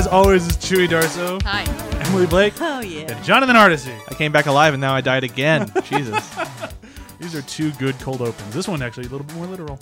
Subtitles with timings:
[0.00, 1.62] as always, is Chewy Darso, Hi.
[2.06, 3.12] Emily Blake, Oh yeah.
[3.12, 3.92] and Jonathan Artisy.
[4.08, 5.70] I came back alive and now I died again.
[5.84, 6.26] Jesus.
[7.18, 8.54] These are two good cold opens.
[8.54, 9.78] This one actually a little bit more literal.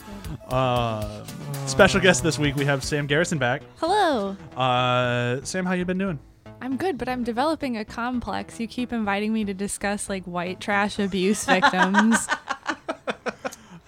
[0.48, 1.24] Uh,
[1.66, 3.62] special guest this week, we have Sam Garrison back.
[3.78, 4.36] Hello.
[4.56, 6.18] Uh, Sam, how you been doing?
[6.60, 8.58] I'm good, but I'm developing a complex.
[8.58, 12.26] You keep inviting me to discuss like white trash abuse victims.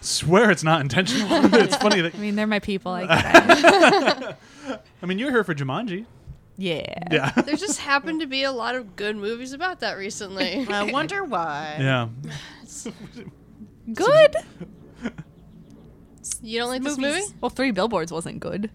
[0.00, 1.26] Swear it's not intentional.
[1.54, 2.92] it's funny that I mean, they're my people.
[2.92, 4.36] I get it.
[5.02, 6.06] I mean you're here for Jumanji.
[6.60, 6.84] Yeah.
[7.10, 10.66] Yeah, There just happened to be a lot of good movies about that recently.
[10.70, 11.76] I wonder why.
[11.80, 12.08] yeah.
[13.94, 14.36] Good.
[16.42, 17.22] You don't like this movie?
[17.40, 18.70] Well, Three Billboards wasn't good.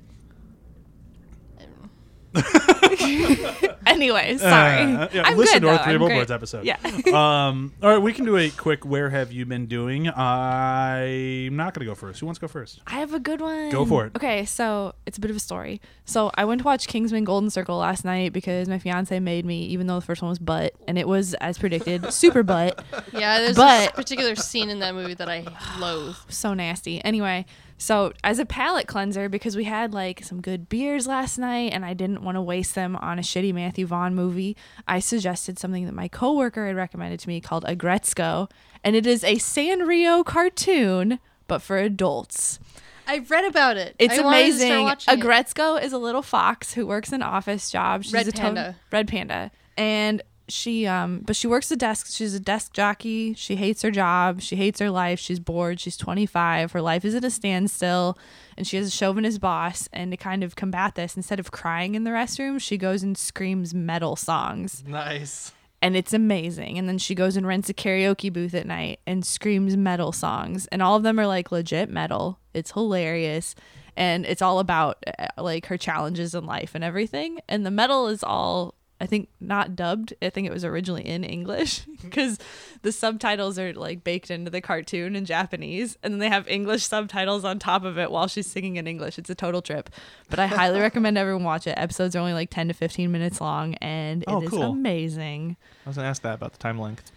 [3.86, 4.82] anyway, sorry.
[4.94, 5.84] Uh, yeah, I'm listen good, to our though.
[5.84, 6.36] Three I'm Billboards great.
[6.36, 6.66] episode.
[6.66, 6.78] Yeah.
[7.50, 11.74] um, all right, we can do a quick "Where have you been doing?" I'm not
[11.74, 12.20] gonna go first.
[12.20, 12.82] Who wants to go first?
[12.88, 13.70] I have a good one.
[13.70, 14.16] Go for it.
[14.16, 15.82] Okay, so it's a bit of a story.
[16.06, 19.64] So I went to watch Kingsman Golden Circle last night because my fiance made me,
[19.66, 22.84] even though the first one was butt, and it was as predicted, super butt.
[23.14, 25.46] Yeah, there's But- a particular scene in that movie that I
[25.80, 26.16] loathe.
[26.30, 27.04] so nasty.
[27.04, 27.46] Anyway,
[27.78, 31.86] so as a palate cleanser, because we had like some good beers last night and
[31.86, 34.56] I didn't want to waste them on a shitty Matthew Vaughn movie,
[34.88, 38.50] I suggested something that my coworker had recommended to me called Aggretsuko,
[38.84, 42.60] and it is a Sanrio cartoon, but for adults.
[43.08, 43.96] I've read about it.
[44.00, 45.22] It's I wanted to start amazing.
[45.22, 48.04] Aggretsuko is a little fox who works an office job.
[48.04, 48.76] She's Red a panda.
[48.92, 49.52] red panda.
[49.78, 52.08] And she um but she works the desk.
[52.10, 53.34] She's a desk jockey.
[53.34, 54.42] She hates her job.
[54.42, 55.20] She hates her life.
[55.20, 55.80] She's bored.
[55.80, 56.72] She's 25.
[56.72, 58.18] Her life is at a standstill
[58.58, 61.96] and she has a chauvinist boss and to kind of combat this instead of crying
[61.96, 65.52] in the restroom, she goes and screams metal songs nice.
[65.82, 66.78] and it's amazing.
[66.78, 70.68] And then she goes and rents a karaoke booth at night and screams metal songs,
[70.68, 72.40] and all of them are like legit metal.
[72.54, 73.56] It's hilarious,
[73.98, 77.40] and it's all about uh, like her challenges in life and everything.
[77.50, 78.75] And the metal is all.
[79.00, 80.14] I think not dubbed.
[80.22, 82.38] I think it was originally in English because
[82.82, 86.86] the subtitles are like baked into the cartoon in Japanese, and then they have English
[86.86, 89.18] subtitles on top of it while she's singing in English.
[89.20, 89.90] It's a total trip,
[90.30, 91.74] but I highly recommend everyone watch it.
[91.78, 94.64] Episodes are only like ten to fifteen minutes long, and Oh, it is cool.
[94.72, 95.58] amazing.
[95.86, 97.12] I was gonna ask that about the time length.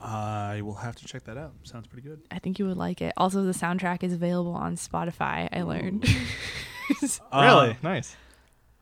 [0.00, 1.54] I will have to check that out.
[1.62, 2.20] Sounds pretty good.
[2.30, 3.14] I think you would like it.
[3.16, 5.48] Also, the soundtrack is available on Spotify.
[5.52, 6.06] I learned.
[7.32, 7.76] Uh, really?
[7.82, 8.14] nice.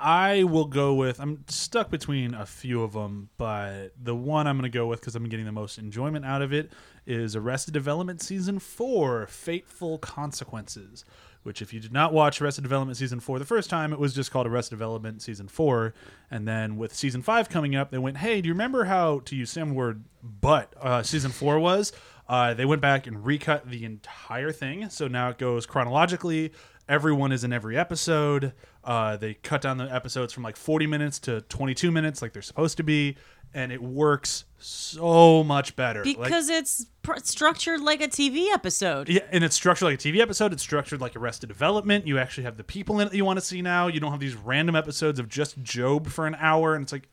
[0.03, 1.21] I will go with.
[1.21, 5.01] I'm stuck between a few of them, but the one I'm going to go with
[5.01, 6.73] because I'm getting the most enjoyment out of it
[7.07, 11.05] is Arrested Development Season 4 Fateful Consequences.
[11.45, 14.12] Which, if you did not watch Arrested Development Season 4 the first time, it was
[14.15, 15.95] just called Arrested Development Season 4.
[16.31, 19.37] And then with Season 5 coming up, they went, hey, do you remember how, to
[19.37, 21.93] use Sam word, but uh, Season 4 was?
[22.29, 24.89] Uh, they went back and recut the entire thing.
[24.89, 26.53] So now it goes chronologically.
[26.93, 28.53] Everyone is in every episode.
[28.85, 32.43] Uh, they cut down the episodes from like 40 minutes to 22 minutes, like they're
[32.43, 33.17] supposed to be,
[33.55, 36.05] and it works so much better.
[36.05, 39.09] Like- Because it's pr- structured like a TV episode.
[39.09, 40.53] yeah, and it's structured like a TV episode.
[40.53, 42.07] It's structured like Arrested Development.
[42.07, 43.87] You actually have the people in it that you want to see now.
[43.87, 47.09] You don't have these random episodes of just Job for an hour, and it's like,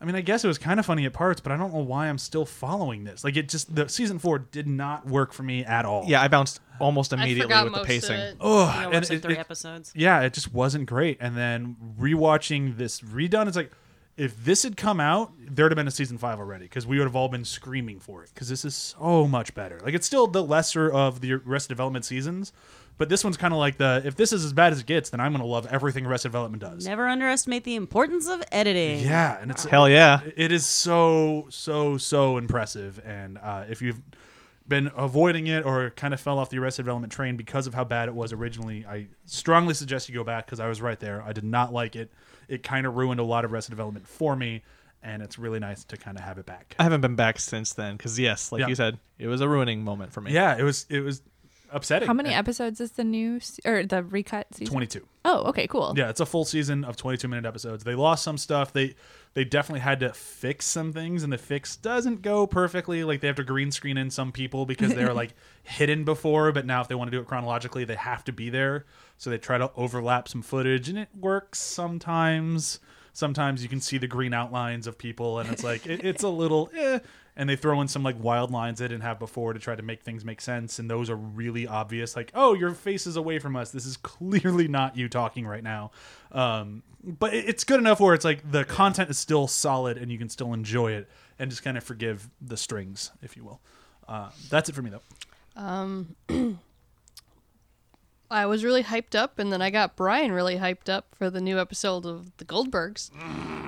[0.00, 1.80] I mean, I guess it was kind of funny at parts, but I don't know
[1.80, 3.24] why I'm still following this.
[3.24, 6.04] Like, it just the season four did not work for me at all.
[6.06, 8.36] Yeah, I bounced almost immediately forgot with the pacing.
[8.40, 9.92] Oh, You know, and watched like it- three it- episodes.
[9.94, 11.18] yeah, it just wasn't great.
[11.20, 13.72] And then rewatching this redone, it's like
[14.16, 17.04] if this had come out, there'd have been a season five already because we would
[17.06, 19.80] have all been screaming for it because this is so much better.
[19.84, 22.52] Like it's still the lesser of the Arrested Development seasons,
[22.96, 25.10] but this one's kind of like the if this is as bad as it gets,
[25.10, 26.84] then I'm gonna love everything Arrested Development does.
[26.84, 28.98] Never underestimate the importance of editing.
[29.04, 30.20] Yeah, and it's Hell yeah.
[30.36, 34.00] it is so so so impressive and uh, if you've
[34.68, 37.84] been avoiding it or kind of fell off the arrested development train because of how
[37.84, 41.22] bad it was originally i strongly suggest you go back because i was right there
[41.22, 42.12] i did not like it
[42.48, 44.62] it kind of ruined a lot of arrested development for me
[45.02, 47.72] and it's really nice to kind of have it back I haven't been back since
[47.72, 48.66] then because yes, like Yeah.
[48.66, 50.32] you said, it was a ruining moment for me.
[50.32, 51.22] yeah it was it was
[51.70, 54.72] upsetting How many And episodes is the new se- or the recut season?
[54.72, 55.92] 22 Oh, okay, cool.
[55.96, 57.84] Yeah, it's a full season of 22 minute episodes.
[57.84, 58.72] They lost some stuff.
[58.72, 58.94] They
[59.38, 63.04] they definitely had to fix some things, and the fix doesn't go perfectly.
[63.04, 65.32] Like they have to green screen in some people because they were like
[65.62, 68.50] hidden before, but now if they want to do it chronologically, they have to be
[68.50, 68.84] there.
[69.16, 72.80] So they try to overlap some footage, and it works sometimes.
[73.12, 76.28] Sometimes you can see the green outlines of people, and it's like it, it's a
[76.28, 76.98] little eh.
[77.38, 79.82] And they throw in some like wild lines they didn't have before to try to
[79.82, 82.16] make things make sense, and those are really obvious.
[82.16, 83.70] Like, oh, your face is away from us.
[83.70, 85.92] This is clearly not you talking right now.
[86.32, 90.18] Um, but it's good enough where it's like the content is still solid and you
[90.18, 91.08] can still enjoy it,
[91.38, 93.60] and just kind of forgive the strings, if you will.
[94.08, 95.02] Uh, that's it for me though.
[95.54, 96.16] Um,
[98.30, 101.40] I was really hyped up, and then I got Brian really hyped up for the
[101.40, 103.10] new episode of The Goldbergs,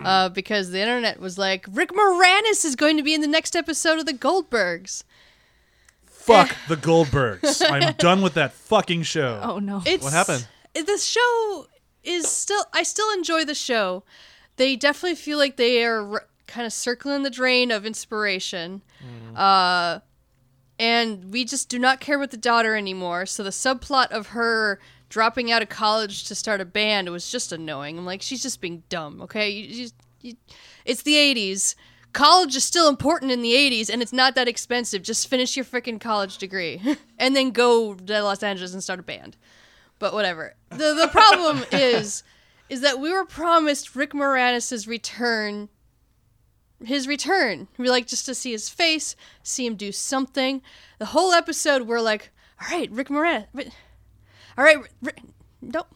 [0.05, 3.57] uh, because the internet was like, Rick Moranis is going to be in the next
[3.57, 5.05] episode of The Goldbergs.
[6.05, 7.62] Fuck the Goldbergs.
[7.71, 9.41] I'm done with that fucking show.
[9.43, 9.83] Oh no.
[9.87, 10.47] It's What happened?
[10.75, 11.67] it- The show
[12.05, 12.65] is still.
[12.75, 14.05] I still enjoy the show.
[14.56, 18.83] They definitely feel like they are kind of circling the drain of inspiration.
[19.35, 20.01] Uh,
[20.81, 23.27] and we just do not care about the daughter anymore.
[23.27, 24.81] So the subplot of her
[25.11, 27.99] dropping out of college to start a band was just annoying.
[27.99, 29.21] I'm like, she's just being dumb.
[29.23, 29.91] Okay, you, you,
[30.23, 30.37] you,
[30.85, 31.75] it's the '80s.
[32.12, 35.03] College is still important in the 80s, and it's not that expensive.
[35.03, 36.81] Just finish your freaking college degree,
[37.21, 39.37] and then go to Los Angeles and start a band
[40.00, 40.56] but whatever.
[40.71, 42.25] The the problem is
[42.69, 45.69] is that we were promised Rick Moranis' return
[46.85, 47.69] his return.
[47.79, 50.62] We like just to see his face, see him do something.
[50.99, 52.31] The whole episode we're like,
[52.61, 53.47] "All right, Rick Moranis.
[54.56, 55.23] All right, Rick,
[55.61, 55.87] no.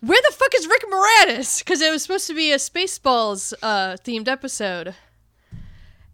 [0.00, 1.64] Where the fuck is Rick Moranis?
[1.64, 4.94] Cuz it was supposed to be a Spaceballs uh themed episode.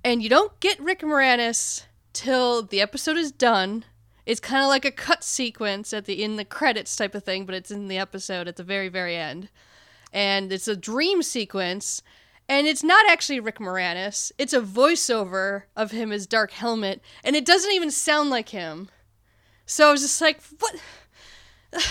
[0.04, 1.82] And you don't get Rick Moranis
[2.12, 3.84] till the episode is done.
[4.24, 7.44] It's kind of like a cut sequence at the in the credits type of thing,
[7.44, 9.48] but it's in the episode at the very very end.
[10.12, 12.02] And it's a dream sequence,
[12.48, 14.32] and it's not actually Rick Moranis.
[14.38, 18.88] It's a voiceover of him as Dark Helmet, and it doesn't even sound like him.
[19.66, 20.76] So I was just like, "What?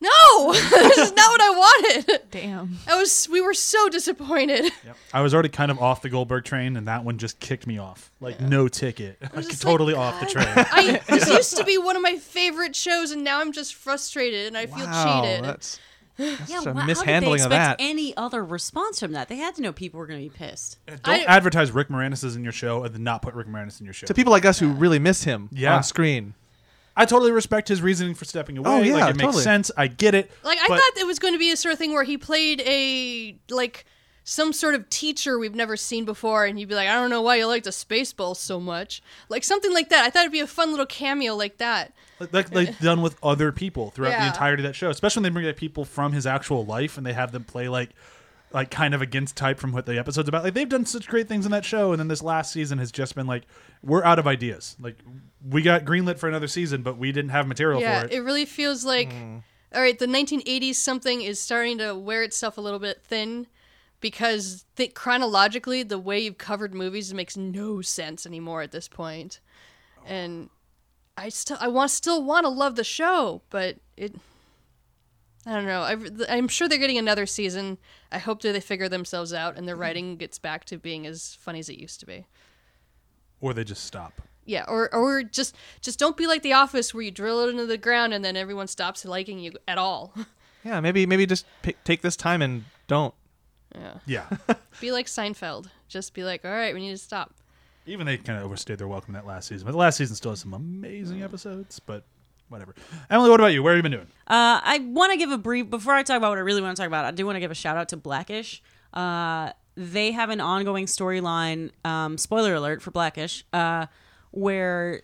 [0.00, 2.78] No, this is not what I wanted." Damn.
[2.86, 3.26] I was.
[3.30, 4.70] We were so disappointed.
[5.14, 7.78] I was already kind of off the Goldberg train, and that one just kicked me
[7.78, 8.10] off.
[8.20, 9.16] Like no ticket.
[9.22, 10.46] Like just totally like, off the train.
[10.48, 14.48] I this used to be one of my favorite shows, and now I'm just frustrated
[14.48, 15.44] and I feel wow, cheated.
[15.44, 15.78] that's,
[16.16, 17.84] that's Yeah, a wha- how did they mishandling of expect that.
[17.84, 19.28] any other response from that?
[19.28, 20.78] They had to know people were going to be pissed.
[20.86, 23.80] Don't I- advertise Rick Moranis is in your show and then not put Rick Moranis
[23.80, 24.06] in your show.
[24.06, 25.76] to people like us who really miss him Yeah.
[25.76, 26.34] on screen.
[26.96, 28.70] I totally respect his reasoning for stepping oh, away.
[28.78, 29.42] Oh, yeah, like it makes totally.
[29.42, 29.70] sense.
[29.76, 30.30] I get it.
[30.44, 32.16] Like I but- thought it was going to be a sort of thing where he
[32.16, 33.84] played a like
[34.26, 37.20] some sort of teacher we've never seen before, and he'd be like, "I don't know
[37.20, 40.04] why you like the Spaceballs so much," like something like that.
[40.04, 41.92] I thought it'd be a fun little cameo like that.
[42.20, 44.90] Like, like they've done with other people throughout the entirety of that show.
[44.90, 47.68] Especially when they bring like people from his actual life and they have them play
[47.68, 47.90] like
[48.52, 50.44] like kind of against type from what the episode's about.
[50.44, 52.92] Like they've done such great things in that show, and then this last season has
[52.92, 53.42] just been like
[53.82, 54.76] we're out of ideas.
[54.80, 54.96] Like
[55.48, 58.12] we got greenlit for another season, but we didn't have material yeah, for it.
[58.12, 59.42] it really feels like Mm.
[59.74, 59.98] all right.
[59.98, 63.46] The 1980s something is starting to wear itself a little bit thin.
[64.00, 69.40] Because th- chronologically, the way you've covered movies makes no sense anymore at this point,
[70.04, 70.50] and
[71.16, 74.14] I still I want still want to love the show, but it
[75.46, 75.82] I don't know.
[75.82, 75.96] I,
[76.34, 77.78] I'm sure they're getting another season.
[78.10, 79.82] I hope that they figure themselves out and their mm-hmm.
[79.82, 82.26] writing gets back to being as funny as it used to be.
[83.40, 84.22] or they just stop.
[84.46, 87.66] Yeah, or or just just don't be like The Office where you drill it into
[87.66, 90.14] the ground and then everyone stops liking you at all.
[90.64, 93.12] Yeah, maybe maybe just pick, take this time and don't.
[93.74, 94.28] yeah, Yeah.
[94.80, 95.68] be like Seinfeld.
[95.88, 97.34] Just be like, all right, we need to stop.
[97.86, 99.66] Even they kind of overstayed their welcome that last season.
[99.66, 102.04] But the last season still has some amazing episodes, but
[102.48, 102.74] whatever.
[103.10, 103.62] Emily, what about you?
[103.62, 104.06] Where have you been doing?
[104.26, 106.76] Uh, I want to give a brief before I talk about what I really want
[106.76, 107.04] to talk about.
[107.04, 108.62] I do want to give a shout out to Blackish.
[108.92, 111.70] Uh, they have an ongoing storyline.
[111.84, 113.86] Um, spoiler alert for Blackish, uh,
[114.30, 115.02] where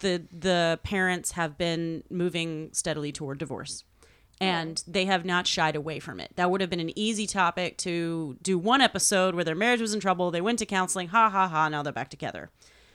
[0.00, 3.84] the the parents have been moving steadily toward divorce,
[4.40, 6.32] and they have not shied away from it.
[6.36, 9.94] That would have been an easy topic to do one episode where their marriage was
[9.94, 10.30] in trouble.
[10.30, 11.08] They went to counseling.
[11.08, 11.68] Ha ha ha!
[11.68, 12.50] Now they're back together.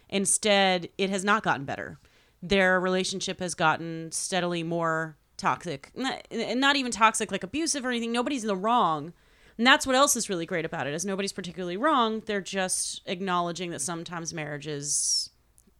[0.09, 1.97] Instead, it has not gotten better.
[2.43, 5.91] Their relationship has gotten steadily more toxic.
[5.95, 8.11] Not, not even toxic, like abusive or anything.
[8.11, 9.13] Nobody's in the wrong.
[9.57, 12.21] And that's what else is really great about it is nobody's particularly wrong.
[12.25, 15.29] They're just acknowledging that sometimes marriages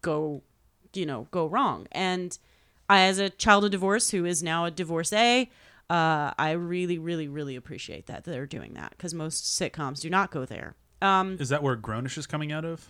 [0.02, 0.44] go,
[0.94, 1.88] you know, go wrong.
[1.92, 2.38] And
[2.92, 5.50] I, as a child of divorce who is now a divorcee,
[5.90, 10.30] uh, I really, really, really appreciate that they're doing that because most sitcoms do not
[10.30, 10.76] go there.
[11.02, 12.88] Um, Is that where Grownish is coming out of?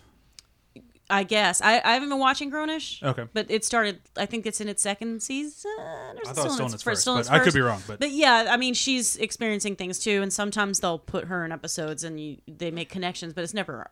[1.08, 3.02] I guess I, I haven't been watching Grownish.
[3.02, 3.26] Okay.
[3.32, 4.00] but it started.
[4.16, 5.70] I think it's in its second season.
[5.78, 7.54] Or I thought it was still in its first, still in but its I could
[7.54, 7.82] be wrong.
[7.86, 11.52] But, But yeah, I mean, she's experiencing things too, and sometimes they'll put her in
[11.52, 13.90] episodes, and you, they make connections, but it's never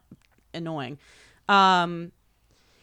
[0.55, 0.99] annoying.
[1.49, 2.13] Um,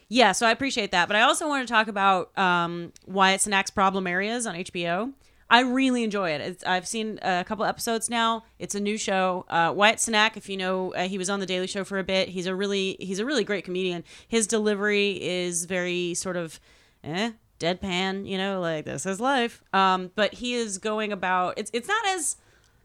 [0.08, 3.70] yeah, so I appreciate that, but I also want to talk about um, Wyatt Cenac's
[3.70, 5.12] problem areas on HBO.
[5.50, 6.40] I really enjoy it.
[6.40, 8.44] It's, I've seen a couple episodes now.
[8.58, 9.46] It's a new show.
[9.48, 12.04] Uh, Wyatt Cenac, if you know, uh, he was on the Daily Show for a
[12.04, 12.28] bit.
[12.28, 14.04] He's a really he's a really great comedian.
[14.26, 16.60] His delivery is very sort of
[17.02, 19.62] eh, deadpan, you know, like this is life.
[19.72, 22.36] Um, but he is going about it's it's not as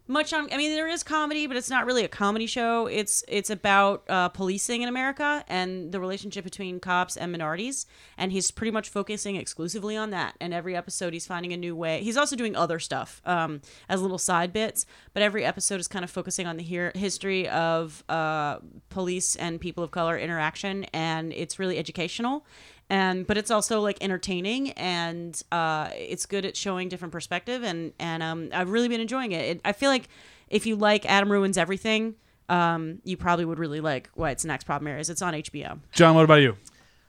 [0.07, 0.51] much on.
[0.51, 2.87] I mean, there is comedy, but it's not really a comedy show.
[2.87, 7.85] It's it's about uh, policing in America and the relationship between cops and minorities,
[8.17, 10.35] and he's pretty much focusing exclusively on that.
[10.41, 12.03] And every episode, he's finding a new way.
[12.03, 16.03] He's also doing other stuff um, as little side bits, but every episode is kind
[16.03, 18.57] of focusing on the history of uh,
[18.89, 22.45] police and people of color interaction, and it's really educational
[22.89, 27.93] and but it's also like entertaining and uh, it's good at showing different perspective and
[27.99, 29.45] and um, I've really been enjoying it.
[29.45, 29.61] it.
[29.65, 30.09] I feel like
[30.49, 32.15] if you like Adam ruins everything,
[32.49, 35.09] um, you probably would really like Wyatt Cenac's Problem Areas.
[35.09, 35.79] It's on HBO.
[35.93, 36.57] John, what about you?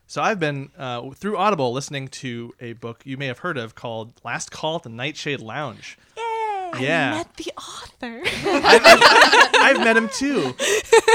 [0.07, 3.75] So I've been uh, through Audible listening to a book you may have heard of
[3.75, 5.99] called Last Call at the Nightshade Lounge.
[6.16, 6.71] Yay!
[6.81, 7.11] yeah.
[7.12, 8.23] Met the author.
[8.25, 10.54] I've met him too.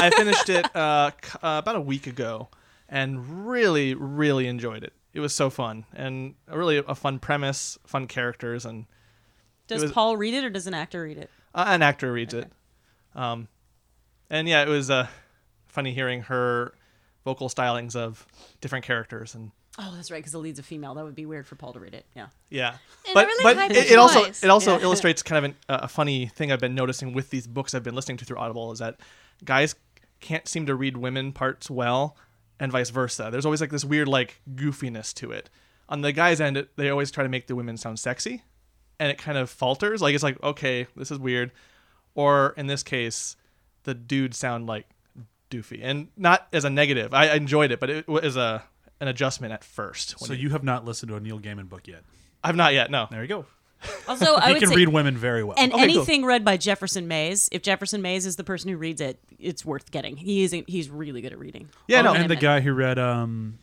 [0.01, 2.49] I finished it uh, c- uh, about a week ago
[2.89, 4.93] and really, really enjoyed it.
[5.13, 8.85] It was so fun and a really a fun premise, fun characters, and
[9.67, 11.29] Does was- Paul read it or does an actor read it?
[11.55, 12.51] uh, an actor reads it.
[13.15, 13.47] Um,
[14.29, 15.07] and yeah, it was uh,
[15.67, 16.73] funny hearing her
[17.25, 18.25] vocal stylings of
[18.61, 20.93] different characters and Oh, that's right, because the lead's a female.
[20.95, 22.05] That would be weird for Paul to read it.
[22.13, 22.27] Yeah.
[22.49, 24.83] Yeah, In a but really but it, it also it also Yeah.
[24.83, 27.95] illustrates kind of an, a funny thing I've been noticing with these books I've been
[27.95, 28.99] listening to through Audible is that
[29.45, 29.75] guys
[30.19, 32.17] can't seem to read women parts well,
[32.59, 33.29] and vice versa.
[33.31, 35.49] There's always like this weird like goofiness to it.
[35.87, 38.43] On the guys' end, they always try to make the women sound sexy,
[38.99, 40.01] and it kind of falters.
[40.01, 41.51] Like it's like okay, this is weird,
[42.15, 43.35] or in this case,
[43.83, 44.87] the dudes sound like
[45.49, 47.13] doofy, and not as a negative.
[47.13, 48.63] I, I enjoyed it, but it was a
[48.99, 50.19] an adjustment at first.
[50.19, 52.03] when So you have not listened to a Neil Gaiman book yet.
[52.43, 52.91] I've not yet.
[52.91, 53.07] No.
[53.09, 53.45] There you go.
[54.07, 55.55] Also, I he would can say, read women very well.
[55.57, 55.97] and Okay, cool.
[55.97, 59.63] anything read by Jefferson Mays, if Jefferson Mays is the person who reads it, it's
[59.63, 60.17] worth getting.
[60.17, 61.69] He is he's really good at reading.
[61.87, 62.13] Yeah, no.
[62.13, 63.59] and the guy who read um,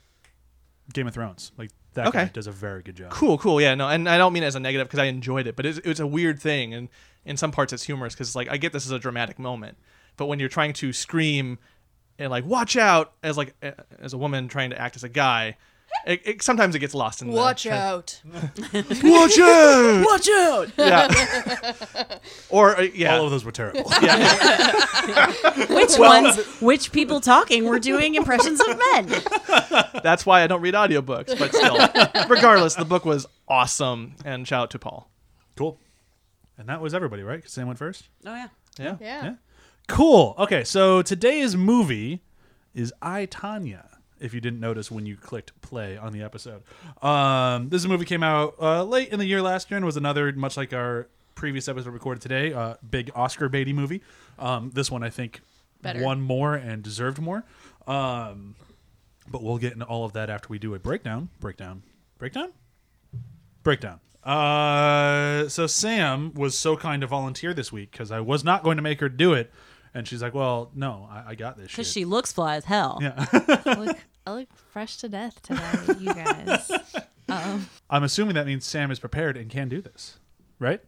[0.92, 2.30] Game of Thrones, like that guy Okay.
[2.32, 3.10] does a very good job.
[3.10, 3.60] Cool, cool.
[3.60, 5.66] Yeah, no, and I don't mean it as a negative because I enjoyed it, but
[5.66, 6.88] it's, it's a weird thing, and
[7.24, 9.76] in some parts it's humorous because like I get this as a dramatic moment,
[10.16, 11.58] but when you're trying to scream
[12.18, 13.54] and like watch out as like
[13.98, 15.56] as a woman trying to act as a guy,
[16.06, 18.20] it, it, sometimes it gets lost in the Watch tra- out.
[18.32, 20.04] Watch out!
[20.06, 20.68] Watch out!
[20.76, 22.18] Yeah.
[22.50, 23.82] or uh, yeah, All of those were terrible.
[25.68, 26.36] Which ones?
[26.60, 29.06] Which people talking were doing impressions of men?
[30.02, 31.76] that's why I don't read audiobooks, but still,
[32.28, 35.10] regardless, the book was awesome, and shout out to Paul.
[35.56, 35.78] cool.
[36.58, 37.42] And that was everybody, right?
[37.42, 38.08] 'Cause Sam went first.
[38.24, 38.48] Oh yeah.
[38.78, 38.96] Yeah.
[39.00, 39.24] Yeah.
[39.24, 39.34] Yeah.
[39.88, 40.34] Cool.
[40.38, 42.22] Okay, so today's movie
[42.74, 43.86] is I Tonya.
[44.20, 46.62] If you didn't notice when you clicked play on the episode,
[47.02, 50.32] um, this movie came out uh, late in the year last year and was another
[50.32, 54.02] much like our previous episode recorded today, uh, big Oscar Beatty movie.
[54.38, 55.40] Um, this one I think
[55.82, 56.02] Better.
[56.02, 57.44] won more and deserved more.
[57.86, 58.56] Um,
[59.28, 61.28] but we'll get into all of that after we do a breakdown.
[61.40, 61.82] Breakdown.
[62.18, 62.52] Breakdown.
[63.62, 64.00] Breakdown.
[64.24, 68.76] Uh, so Sam was so kind to volunteer this week because I was not going
[68.76, 69.52] to make her do it,
[69.96, 72.98] and she's like, "Well, no, I, I got this." Because she looks fly as hell.
[73.00, 73.26] Yeah.
[73.32, 75.62] I look, I look fresh to death today,
[75.98, 76.70] you guys.
[77.28, 80.20] Um, I'm assuming that means Sam is prepared and can do this,
[80.60, 80.80] right?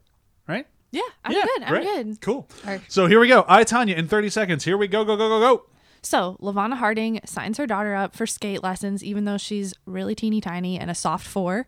[0.46, 0.68] Right?
[0.92, 1.62] yeah, I'm yeah, good.
[1.64, 1.84] I'm great.
[1.84, 2.20] good.
[2.20, 2.48] Cool.
[2.64, 2.80] Alright.
[2.86, 3.44] So here we go.
[3.48, 4.64] I Tonya in 30 seconds.
[4.64, 5.04] Here we go.
[5.04, 5.64] Go go go go.
[6.00, 10.40] So, LaVona Harding signs her daughter up for skate lessons, even though she's really teeny
[10.40, 11.66] tiny and a soft four.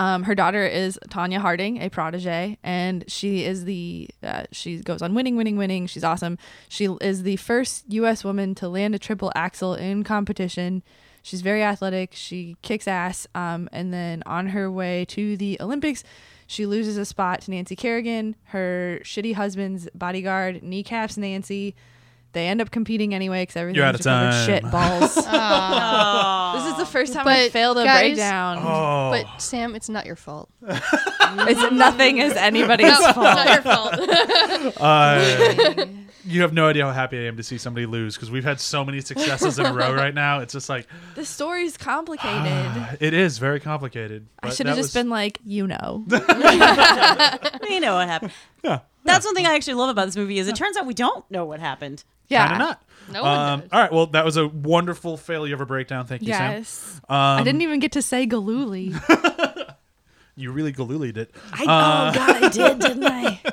[0.00, 5.02] Um, her daughter is Tonya Harding, a protege, and she is the uh, she goes
[5.02, 5.86] on winning, winning, winning.
[5.86, 6.38] She's awesome.
[6.70, 8.24] She is the first U.S.
[8.24, 10.82] woman to land a triple axel in competition.
[11.22, 12.14] She's very athletic.
[12.14, 13.26] She kicks ass.
[13.34, 16.02] Um, and then on her way to the Olympics,
[16.46, 18.36] she loses a spot to Nancy Kerrigan.
[18.44, 21.74] Her shitty husband's bodyguard kneecaps Nancy.
[22.32, 24.70] They end up competing anyway because everything's You're out of recovered shit time.
[24.70, 25.16] balls.
[25.26, 26.52] Oh.
[26.62, 28.58] this is the first time I But, failed a guys- breakdown.
[28.60, 29.10] Oh.
[29.10, 30.48] But Sam, it's not your fault.
[31.32, 33.16] It's nothing is anybody's No, fault.
[33.36, 33.94] not your fault.
[34.80, 35.86] Uh,
[36.24, 38.58] you have no idea how happy I am to see somebody lose because we've had
[38.60, 40.40] so many successes in a row right now.
[40.40, 42.98] It's just like the story's complicated.
[43.00, 44.26] it is very complicated.
[44.42, 46.04] I but should have that just was- been like, you know.
[47.68, 48.32] you know what happened.
[48.64, 48.80] Yeah.
[49.04, 51.28] That's one thing I actually love about this movie is it turns out we don't
[51.30, 52.04] know what happened.
[52.30, 52.48] Yeah.
[52.48, 52.82] Kind of not.
[53.12, 53.68] No one Um, does.
[53.72, 53.92] all right.
[53.92, 56.06] Well, that was a wonderful failure of a breakdown.
[56.06, 56.52] Thank you, Sam.
[56.52, 57.00] Yes.
[57.08, 58.94] Um, I didn't even get to say Gillooly.
[60.36, 61.34] You really galoolied it.
[61.52, 63.42] I, oh, God, I did, didn't I?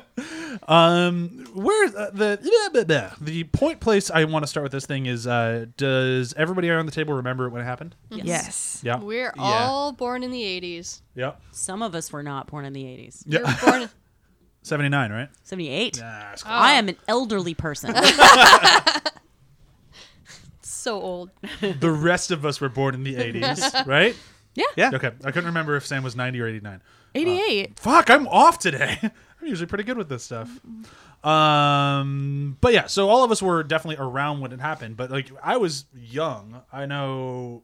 [0.69, 3.15] Um, where uh, the blah, blah, blah.
[3.21, 6.87] the point place I want to start with this thing is uh, does everybody around
[6.87, 7.95] the table remember when it happened?
[8.09, 8.81] yes.
[8.83, 8.97] Yeah.
[8.99, 9.43] We're Yeah.
[9.67, 11.01] all born in the 80s.
[11.15, 11.33] Yeah.
[11.51, 13.23] Some of us were not born in the 80s.
[13.27, 13.57] You're Yeah.
[13.63, 13.89] born.
[14.67, 15.29] 79, right?
[15.43, 15.99] 78.
[15.99, 16.49] Nah, it's Oh.
[16.49, 17.95] I am an elderly person.
[20.61, 21.29] so old.
[21.61, 24.15] the rest of us were born in the 80s, right?
[24.55, 24.65] Yeah.
[24.75, 24.91] Yeah.
[24.93, 25.11] Okay.
[25.23, 26.81] I couldn't remember if Sam was 90 or 89.
[27.15, 27.79] 88.
[27.79, 28.97] Fuck, I'm off today.
[29.41, 30.49] I'm usually pretty good with this stuff.
[31.23, 34.97] Um, but yeah, so all of us were definitely around when it happened.
[34.97, 36.61] But like, I was young.
[36.71, 37.63] I know.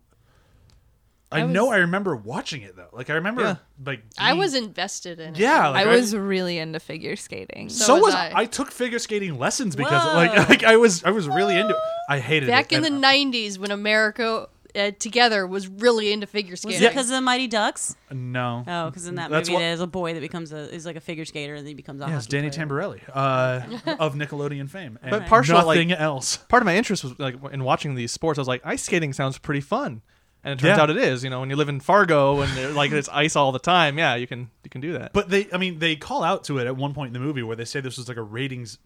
[1.33, 1.65] I, I know.
[1.65, 2.89] was- I remember watching it though.
[2.91, 3.55] Like I remember, Yeah.
[3.85, 5.39] like I was invested in it.
[5.39, 7.69] Yeah, like, I was really into figure skating.
[7.69, 8.29] So So, was was I.
[8.29, 8.39] I.
[8.41, 10.13] I took figure skating lessons because Whoa.
[10.15, 11.73] like like I was I was really into.
[11.73, 11.81] it.
[12.09, 12.75] I hated back it.
[12.77, 16.81] in the And- '90s when America uh, together was really into figure Was skating.
[16.83, 17.95] it because of the Mighty Ducks?
[18.11, 18.63] no.
[18.67, 20.95] Oh, because in that That's movie, what- there's a boy that becomes a is like
[20.95, 22.65] a figure skater, and then he becomes a Yeah, it's Danny player.
[22.65, 23.61] Tamborelli uh,
[23.99, 24.97] of Nickelodeon fame.
[25.03, 26.37] And But partial, like- nothing else.
[26.37, 28.39] Part of my interest was like in watching these sports.
[28.39, 30.01] I was like, ice skating sounds pretty fun,
[30.43, 30.83] and it turns Yeah.
[30.83, 31.23] out it is.
[31.23, 34.15] You know, when you live in Fargo and like it's ice all the time, yeah,
[34.15, 35.13] you can you can do that.
[35.13, 37.43] But they, I mean, they call out to it at one point in the movie
[37.43, 38.77] where they say this was like a ratings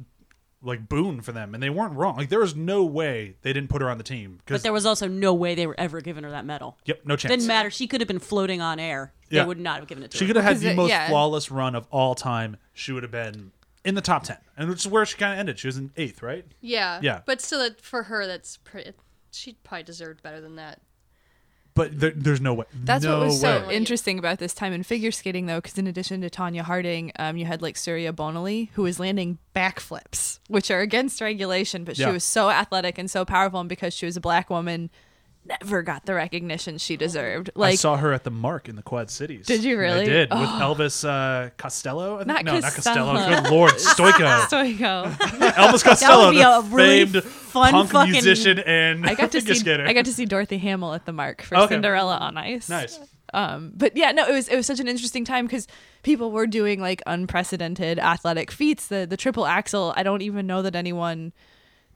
[0.64, 2.18] like boon for them, and they weren't wrong.
[2.18, 4.88] Like there was no way they didn't put her on the team But there was
[4.88, 6.78] also no way they were ever giving her that medal.
[6.86, 7.32] yep, no chance.
[7.32, 7.70] Didn't matter.
[7.70, 9.14] She could have been floating on air.
[9.30, 9.44] Yeah.
[9.44, 10.28] They would not have given it to She her.
[10.28, 11.10] She could have had the it- most yeah.
[11.10, 12.58] flawless run of all time.
[12.74, 13.52] She would have been
[13.86, 15.60] in the top ten, and which is where she kind of ended.
[15.60, 16.44] She was in eighth, right?
[16.60, 17.22] yeah, Yeah.
[17.26, 18.94] But still, that for her, that's pretty.
[19.32, 20.82] She probably deserved better than that.
[21.78, 22.66] But there, there's no way.
[22.74, 25.88] That's no what was so interesting about this time in figure skating, though, because in
[25.88, 30.72] addition to Tonya Harding, um, you had like Surya Bonaly, who was landing backflips, which
[30.72, 32.08] are against regulation, but Yeah.
[32.08, 34.90] she was so athletic and so powerful, and because she was a black woman,
[35.48, 37.50] never got the recognition she deserved.
[37.56, 39.46] Like I saw her at the Mark in the Quad Cities.
[39.46, 40.02] Did you really?
[40.02, 40.76] I did with Oh.
[40.76, 42.16] Elvis uh, Costello.
[42.16, 42.28] I think?
[42.28, 43.14] Not no, not Costello.
[43.14, 43.42] Costello.
[43.42, 44.42] Good lord, Stojko.
[44.48, 45.12] Stojko.
[45.54, 49.42] Elvis Costello, be the a really famed fun punk fucking- musician and I got to
[49.42, 49.86] see skater.
[49.88, 51.76] I got to see Dorothy Hamill at the Mark for Okay.
[51.76, 52.70] Cinderella on Ice.
[52.70, 53.00] nice.
[53.34, 55.68] Um, but yeah, no, it was it was such an interesting time because
[56.02, 58.88] people were doing like unprecedented athletic feats.
[58.88, 59.94] The the triple axel.
[59.98, 61.34] I don't even know that anyone.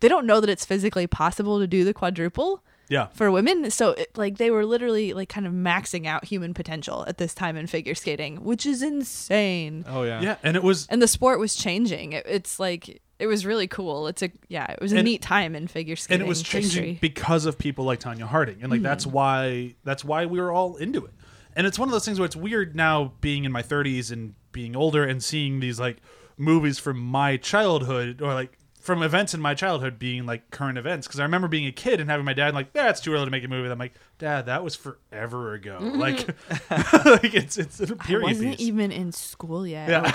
[0.02, 3.08] They don't know that it's physically possible to do the quadruple Yeah.
[3.14, 3.72] for women.
[3.72, 7.34] So it, like they were literally like kind of maxing out human potential at this
[7.34, 9.86] time in figure skating, which is insane.
[9.88, 12.12] oh yeah, Yeah, and it was And the sport was changing.
[12.12, 14.08] It, it's like it was really cool.
[14.08, 16.22] It's a yeah, it was a And- neat time in figure skating.
[16.22, 16.98] and it was changing history.
[17.00, 19.16] because of people like Tonya Harding, and like that's mm-hmm.
[19.16, 21.14] why that's why we were all into it.
[21.56, 24.36] And it's one of those things where it's weird now being in my 30s and
[24.52, 25.98] being older and seeing these like
[26.38, 31.08] movies from my childhood or like from events in my childhood being like current events
[31.08, 33.32] because I remember being a kid and having my dad like, that's too early to
[33.32, 33.70] make a movie.
[33.70, 35.78] I'm like, Dad, that was forever ago.
[35.82, 36.00] Mm-hmm.
[36.00, 36.28] Like,
[37.24, 38.68] like it's it's a I period I wasn't piece.
[38.68, 39.90] even in school yet.
[39.90, 40.12] Yeah.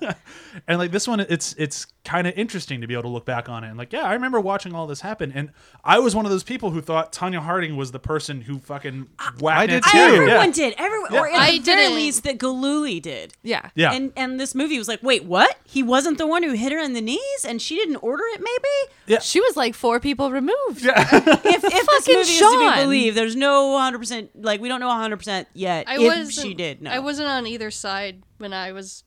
[0.00, 0.12] Okay?
[0.68, 3.48] And like this one, it's it's kind of interesting to be able to look back
[3.48, 5.50] on it and like, yeah, I remember watching all this happen, and
[5.82, 9.08] I was one of those people who thought Tonya Harding was the person who fucking
[9.40, 9.98] whacked I did Nancy too.
[9.98, 10.14] Reagan.
[10.22, 10.52] Everyone Yeah.
[10.52, 10.74] did.
[10.78, 11.20] Everyone, Yeah.
[11.20, 11.94] or at I the very didn't.
[11.96, 13.32] least, that Gillooly did.
[13.42, 13.70] yeah.
[13.74, 13.92] Yeah.
[13.92, 15.56] And and this movie was like, wait, what?
[15.64, 18.40] He wasn't the one who hit her in the knees, and she didn't order it.
[18.40, 20.84] Maybe She was like four people removed.
[20.84, 24.68] if, if this Fucking movie is to be believed, there's no 100 percent like we
[24.68, 26.82] don't know 100 percent yet I if was she did.
[26.82, 29.04] No, I wasn't on either side when I was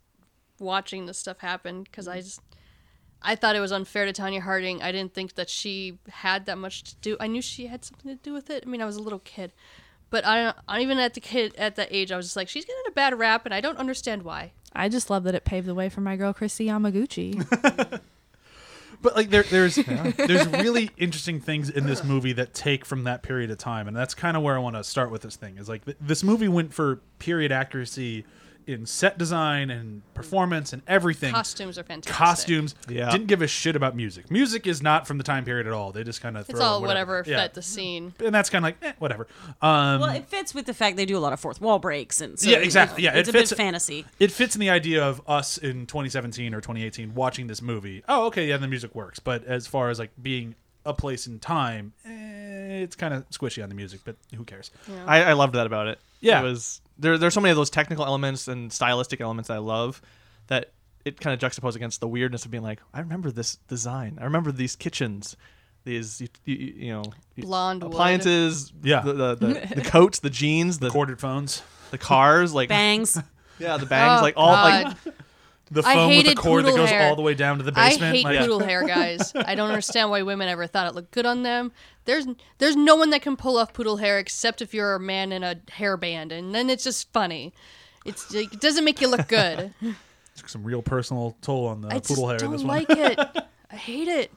[0.60, 2.42] watching this stuff happen because I just
[3.22, 4.84] I thought it was unfair to Tonya Harding.
[4.84, 7.18] I didn't think that she had that much to do.
[7.20, 8.64] I knew she had something to do with it.
[8.66, 9.52] I mean, I was a little kid,
[10.12, 10.58] but I don't.
[10.68, 12.92] I even at the kid at that age, I was just like, she's getting a
[12.92, 14.52] bad rap, and I don't understand why.
[14.74, 18.02] I just love that it paved the way for my girl Kristi Yamaguchi.
[19.02, 23.24] But like there, there's there's really interesting things in this movie that take from that
[23.24, 25.58] period of time, and that's kind of where I want to start with this thing.
[25.58, 28.26] Is like th- this movie went for period accuracy
[28.68, 31.34] in set design and performance and everything.
[31.34, 32.16] Costumes are fantastic.
[32.18, 32.76] Costumes.
[32.90, 33.10] Yeah.
[33.12, 34.32] Didn't give a shit about music.
[34.32, 35.92] Music is not from the time period at all.
[35.92, 37.42] They just kind of It's throw all whatever, Yeah.
[37.44, 38.14] fit the scene.
[38.24, 39.28] and that's kind of like eh, whatever.
[39.62, 42.22] Um, well, it fits with the fact they do a lot of fourth wall breaks,
[42.22, 43.04] and so Yeah, exactly.
[43.04, 44.06] Yeah, it's it a fits- bit fantasy.
[44.20, 48.04] it fits in the idea of us in 2017 or 2018 watching this movie.
[48.08, 51.40] Oh, okay, yeah, the music works, but as far as like being a place in
[51.40, 54.02] time, eh, it's kind of squishy on the music.
[54.06, 54.72] But who cares?
[55.08, 56.00] I, I loved that about it.
[56.22, 56.40] Yeah.
[56.42, 57.18] it was there.
[57.18, 60.02] There's so many of those technical elements and stylistic elements I love
[60.48, 60.72] that
[61.04, 64.18] it kind of juxtaposed against the weirdness of being like, I remember this design.
[64.20, 65.38] I remember these kitchens,
[65.84, 67.04] these you, you, you know
[67.38, 67.92] Blonde wood.
[67.94, 68.74] appliances.
[68.84, 69.02] Yeah.
[69.02, 73.18] the the, the, the coats, the jeans, the Corded phones, the cars, like Bangs.
[73.60, 75.14] yeah, the bangs, Oh, like all like God.
[75.72, 77.10] The I phone with the cord that goes hair.
[77.10, 78.16] all the way down to the I basement.
[78.16, 79.32] hate like, poodle hair, guys.
[79.36, 81.72] I don't understand why women ever thought it looked good on them.
[82.06, 82.28] There's
[82.60, 85.44] there's no one that can pull off poodle hair except if you're a man in
[85.44, 87.52] a hairband, and then it's just funny.
[88.06, 89.74] It's like, it doesn't make you look good.
[90.36, 92.68] took some real personal toll on the I poodle hair don't this one.
[92.86, 93.18] like it.
[93.72, 94.32] I hate it.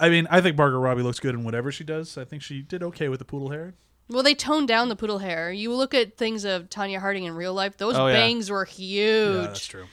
[0.00, 2.16] I mean, I think Margot Robbie looks good in whatever she does.
[2.18, 3.74] I think she did okay with the poodle hair.
[4.08, 5.52] Well, they toned down the poodle hair.
[5.52, 8.14] You look at things of Tonya Harding in real life; those Oh, yeah.
[8.14, 9.36] bangs were huge.
[9.36, 9.84] Yeah, that's true.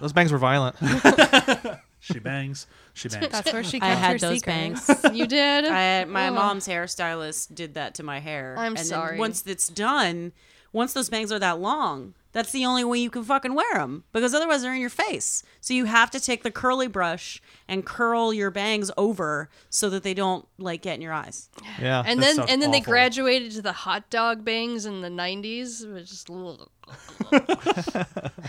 [0.00, 0.76] Those bangs were violent.
[2.00, 2.66] She bangs.
[2.92, 3.28] She bangs.
[3.30, 4.86] That's where she I had her those secrets.
[5.02, 5.04] bangs.
[5.16, 5.64] You did.
[5.64, 6.34] I, my Oh.
[6.34, 8.54] mom's hairstylist did that to my hair.
[8.58, 9.18] I'm and then sorry.
[9.18, 10.32] once it's done,
[10.70, 14.04] once those bangs are that long, That's the only way you can fucking wear them
[14.12, 15.42] because otherwise they're in your face.
[15.62, 20.02] So you have to take the curly brush and curl your bangs over so that
[20.02, 21.48] they don't like get in your eyes.
[21.80, 22.02] Yeah.
[22.04, 22.92] And then and then they awful.
[22.92, 26.68] graduated to the hot dog bangs in the 90s, which is ugh.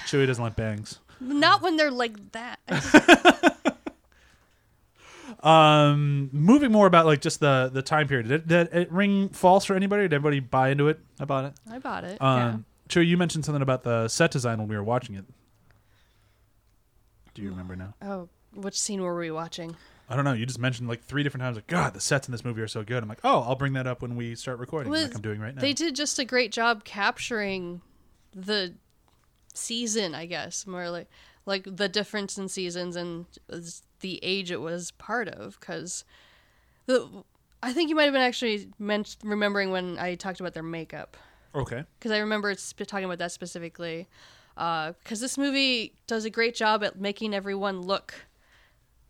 [0.07, 0.99] Chewie doesn't like bangs.
[1.19, 2.59] Not when they're like that.
[5.45, 8.27] Um, moving more about like just the the time period.
[8.27, 10.03] Did, did it ring false for anybody?
[10.03, 10.99] Did everybody buy into it?
[11.19, 11.53] I bought it.
[11.69, 12.19] I bought it.
[12.21, 15.25] Um, Chewie, you mentioned something about the set design when we were watching it.
[17.35, 17.93] Do you remember now?
[18.01, 19.75] oh, which scene were we watching?
[20.09, 20.33] I don't know.
[20.33, 22.67] You just mentioned like three different times, like God, the sets in this movie are
[22.67, 23.03] so good.
[23.03, 25.39] I'm like, oh, I'll bring that up when we start recording, Was- like I'm doing
[25.39, 25.61] right now.
[25.61, 27.81] They did just a great job capturing
[28.33, 28.73] the
[29.57, 31.09] season, I guess, more like
[31.45, 33.25] like the difference in seasons and
[33.99, 35.59] the age it was part of.
[35.59, 36.03] Because
[36.85, 37.23] the
[37.63, 41.17] I think you might have been actually meant remembering when I talked about their makeup.
[41.55, 41.83] okay.
[41.97, 44.07] because I remember sp- talking about that specifically.
[44.55, 48.13] Because this movie does a great job at making everyone look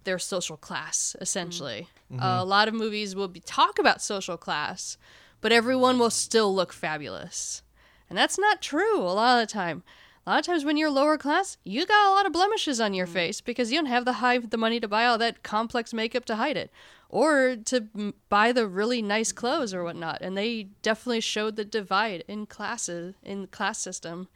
[0.06, 1.88] their social class, essentially.
[2.12, 4.98] Uh, a lot of movies will be, talk about social class,
[5.42, 7.62] but everyone will still look fabulous.
[8.10, 9.84] And that's not true a lot of the time.
[10.26, 12.96] A lot of times when you're lower class, you got a lot of blemishes on
[12.96, 15.94] your face because you don't have the high the money to buy all that complex
[15.94, 16.72] makeup to hide it
[17.10, 20.22] or to mm, buy the really nice clothes or whatnot.
[20.22, 24.28] And they definitely showed the divide in classes in the class system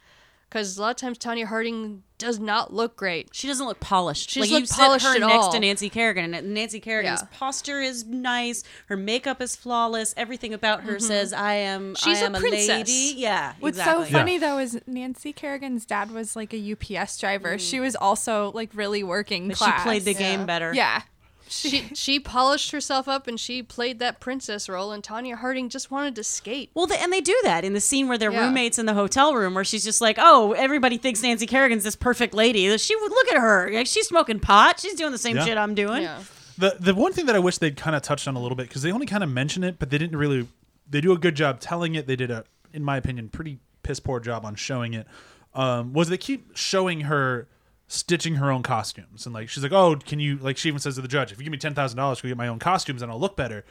[0.50, 3.30] because a lot of times Tonya Harding does not look great.
[3.32, 4.28] She doesn't look polished.
[4.28, 5.52] She like doesn't you look sit her at next all.
[5.52, 7.28] to Nancy Kerrigan, and Nancy Kerrigan's Yeah.
[7.38, 8.62] posture is nice.
[8.88, 10.12] Her makeup is flawless.
[10.18, 11.94] Everything about her says, "I am.
[11.94, 12.10] Mm-hmm.
[12.10, 12.68] She's I a am a, princess.
[12.68, 14.04] lady." Yeah, What's exactly.
[14.06, 17.58] so funny though is Nancy Kerrigan's dad was like a UPS driver.
[17.58, 19.80] She was also like really working But class.
[19.80, 20.46] she played the game Yeah.
[20.46, 20.72] better.
[20.74, 21.02] Yeah.
[21.50, 25.90] She she polished herself up and she played that princess role, and Tonya Harding just
[25.90, 26.70] wanted to skate.
[26.74, 28.46] Well, the, and they do that in the scene where they're Yeah.
[28.46, 31.96] roommates in the hotel room, where she's just like, "Oh, everybody thinks Nancy Kerrigan's this
[31.96, 32.76] perfect lady.
[32.78, 33.70] She would look at her.
[33.72, 34.80] Like she's smoking pot.
[34.80, 35.44] She's doing the same Yeah.
[35.44, 36.22] shit I'm doing." Yeah.
[36.58, 38.68] The the one thing that I wish they'd kind of touched on a little bit
[38.68, 40.46] because they only kind of mention it, but they didn't really.
[40.88, 42.06] They do a good job telling it.
[42.06, 45.06] They did a, in my opinion, pretty piss poor job on showing it.
[45.54, 47.48] Um, was they keep showing her
[47.92, 50.94] stitching her own costumes and like she's like, oh, can you like she even says
[50.94, 53.02] to the judge, if you give me ten thousand dollars to get my own costumes,
[53.02, 53.64] and I'll look better.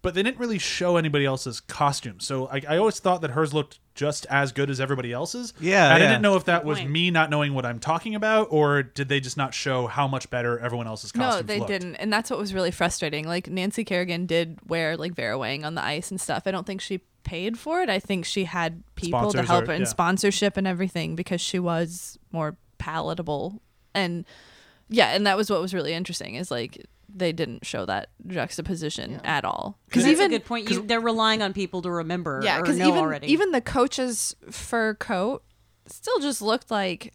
[0.00, 3.54] But they didn't really show anybody else's costumes, so I, I always thought that hers
[3.54, 5.54] looked just as good as everybody else's.
[5.58, 6.90] Yeah, and I didn't know if that was point.
[6.90, 10.28] me not knowing what I'm talking about, or did they just not show how much
[10.28, 11.70] better everyone else's costumes No, they looked?
[11.70, 13.26] didn't, and that's what was really frustrating.
[13.26, 16.42] Like Nancy Kerrigan did wear like Vera Wang on the ice and stuff.
[16.44, 17.88] I don't think she paid for it.
[17.88, 19.88] I think she had people to help or- her and yeah.
[19.88, 23.62] sponsorship and everything because she was more palatable.
[23.94, 24.24] And
[24.88, 29.20] yeah, and that was what was really interesting is like they didn't show that juxtaposition
[29.24, 29.78] at all.
[29.86, 30.70] Because Because even a good point.
[30.70, 33.28] You, they're relying on people to remember yeah, because even already.
[33.28, 35.44] even the coach's fur coat
[35.86, 37.14] still just looked like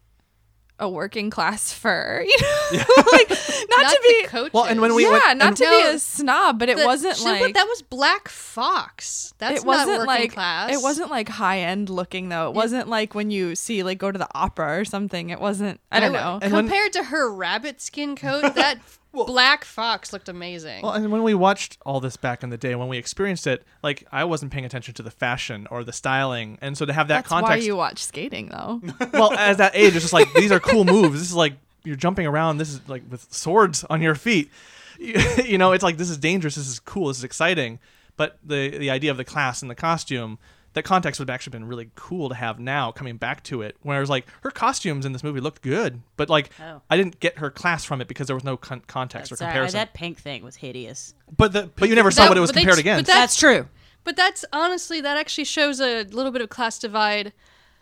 [0.79, 2.25] a working class fur.
[2.71, 4.53] You know, like not, Not to be coaches.
[4.53, 6.85] Well, and when we yeah, went- not to No, be a snob, but it The-
[6.85, 9.33] wasn't so, but like that was Black Fox.
[9.39, 10.71] That's it wasn't not working like class.
[10.71, 12.49] it wasn't like high end looking though.
[12.49, 15.29] It wasn't like when you see like go to the opera or something.
[15.29, 15.79] It wasn't.
[15.91, 16.39] I don't know.
[16.41, 18.77] And when- Compared to her rabbit skin coat, that
[19.11, 20.83] Black Fox looked amazing.
[20.83, 23.63] Well, and when we watched all this back in the day, when we experienced it,
[23.81, 27.07] like I wasn't paying attention to the fashion or the styling, and so to have
[27.07, 28.81] that That's why context, you watch skating though.
[29.13, 31.19] well, as that age, it's just like these are cool moves.
[31.19, 32.57] This is like you're jumping around.
[32.57, 34.49] This is like with swords on your feet.
[34.99, 36.55] You know, it's like this is dangerous.
[36.55, 37.07] This is cool.
[37.07, 37.79] This is exciting.
[38.17, 40.37] But the the idea of the class and the costume,
[40.73, 43.75] that context would have actually been really cool to have now coming back to it.
[43.81, 46.81] when i was like her costumes in this movie looked good, but like Oh.
[46.89, 49.49] I didn't get her class from it because there was no con- context or Sorry,
[49.51, 49.77] comparison.
[49.79, 51.13] that pink thing was hideous.
[51.35, 53.07] But the but you never saw That- what it was but they- compared but against.
[53.07, 53.67] that- That's true.
[54.03, 57.33] But that's honestly that actually shows a little bit of class divide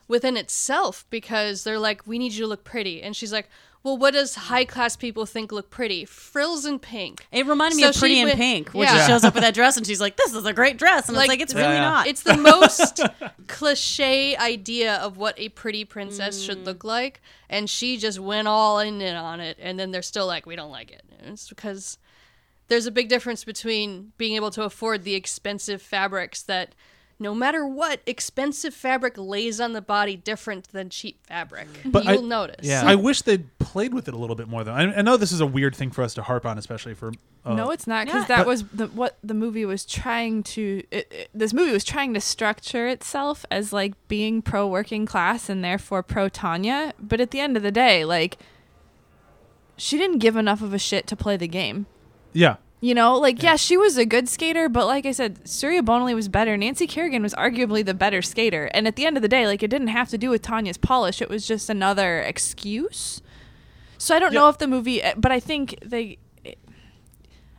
[0.08, 3.50] within itself because they're like, we need you to look pretty, and she's like,
[3.84, 6.04] well, what does high class people think look pretty?
[6.06, 7.26] Frills and pink.
[7.32, 9.00] It reminded me So of Pretty in went- Pink, when yeah.
[9.02, 11.16] she shows up with that dress and she's like, "This is a great dress," and
[11.16, 11.82] Like, it's like, "It's really yeah.
[11.82, 13.02] not." It's the most
[13.48, 16.86] cliche idea of what a pretty princess should look mm.
[16.88, 20.46] like, and she just went all in it on it, and then they're still like,
[20.46, 21.04] we don't like it.
[21.20, 21.98] And it's because
[22.68, 26.76] there's a big difference between being able to afford the expensive fabrics that
[27.20, 32.22] no matter what expensive fabric lays on the body different than cheap fabric But you'll
[32.24, 32.84] notice Yeah.
[32.86, 34.74] I wish they'd played with it a little bit more, though.
[34.74, 37.12] I, I know this is a weird thing for us to harp on, especially for.
[37.44, 38.28] Uh, no, it's not because Yeah.
[38.28, 40.84] that But- was the, what the movie was trying to.
[40.92, 45.50] It, it, this movie was trying to structure itself as like being pro working class
[45.50, 46.94] and therefore pro Tonya.
[47.00, 48.38] But at the end of the day, like
[49.76, 51.86] she didn't give enough of a shit to play the game.
[52.34, 52.58] yeah.
[52.80, 53.56] You know, like yeah.
[53.56, 56.56] she was a good skater, but like I said, Surya Bonaly was better.
[56.56, 58.66] Nancy Kerrigan was arguably the better skater.
[58.74, 60.78] And at the end of the day, like it didn't have to do with Tonya's
[60.78, 61.20] polish.
[61.22, 63.22] It was just another excuse.
[63.98, 66.20] So I don't know if the movie, eh, but I think they,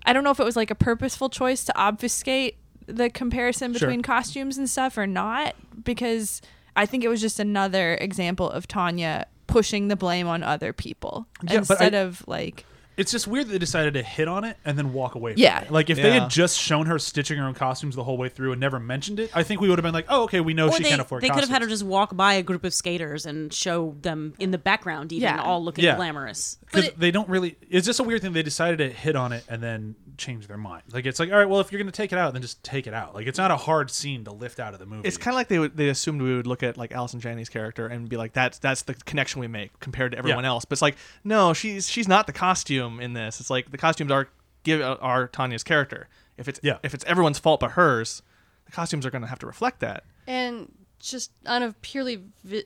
[0.06, 3.80] I don't know if it was like a purposeful choice to obfuscate the comparison Sure.
[3.88, 6.40] between costumes and stuff or not, because
[6.76, 11.26] I think it was just another example of Tonya pushing the blame on other people
[11.42, 12.64] Yeah, but I- instead of like
[12.98, 15.32] It's just weird that they decided to hit on it and then walk away.
[15.32, 15.60] From Yeah.
[15.62, 15.70] it.
[15.70, 16.20] like if they Yeah.
[16.22, 19.20] had just shown her stitching her own costumes the whole way through and never mentioned
[19.20, 20.88] it, I think we would have been like, oh, okay, we know Or she they,
[20.90, 21.22] can't afford.
[21.22, 21.80] they could have had her costumes.
[21.80, 25.40] just walk by a group of skaters and show them in the background, even Yeah.
[25.42, 25.96] all looking Yeah.
[25.96, 26.58] glamorous.
[26.66, 27.56] because they don't really.
[27.70, 28.32] It's just a weird thing.
[28.34, 30.82] They decided to hit on it and then change their mind.
[30.92, 32.86] Like it's like, all right, well, if you're gonna take it out, then just take
[32.86, 33.14] it out.
[33.14, 35.06] Like it's not a hard scene to lift out of the movie.
[35.08, 37.48] It's kind of like they would, they assumed we would look at like Allison Janney's
[37.48, 40.50] character and be like that's that's the connection we make compared to everyone Yeah.
[40.50, 40.64] else.
[40.64, 43.40] But it's like no, she's she's not the costume in this.
[43.40, 44.28] It's like the costumes are
[44.64, 46.08] give are Tonya's character.
[46.36, 46.78] If it's Yeah.
[46.82, 48.22] if it's everyone's fault but hers,
[48.66, 50.04] the costumes are going to have to reflect that.
[50.26, 52.64] And just on a purely vi-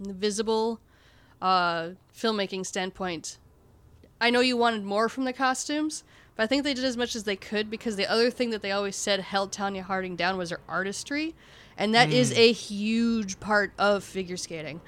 [0.00, 0.80] visible
[1.40, 3.38] uh, filmmaking standpoint,
[4.20, 6.02] I know you wanted more from the costumes,
[6.38, 8.62] but I think they did as much as they could because the other thing that
[8.62, 11.34] they always said held Tonya Harding down was her artistry,
[11.76, 12.36] and that is mm.
[12.36, 14.80] a huge part of figure skating.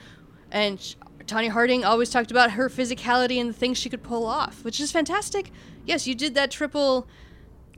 [0.52, 4.26] And sh- Tonya Harding always talked about her physicality and the things she could pull
[4.26, 5.50] off, which is fantastic.
[5.84, 7.08] Yes, you did that triple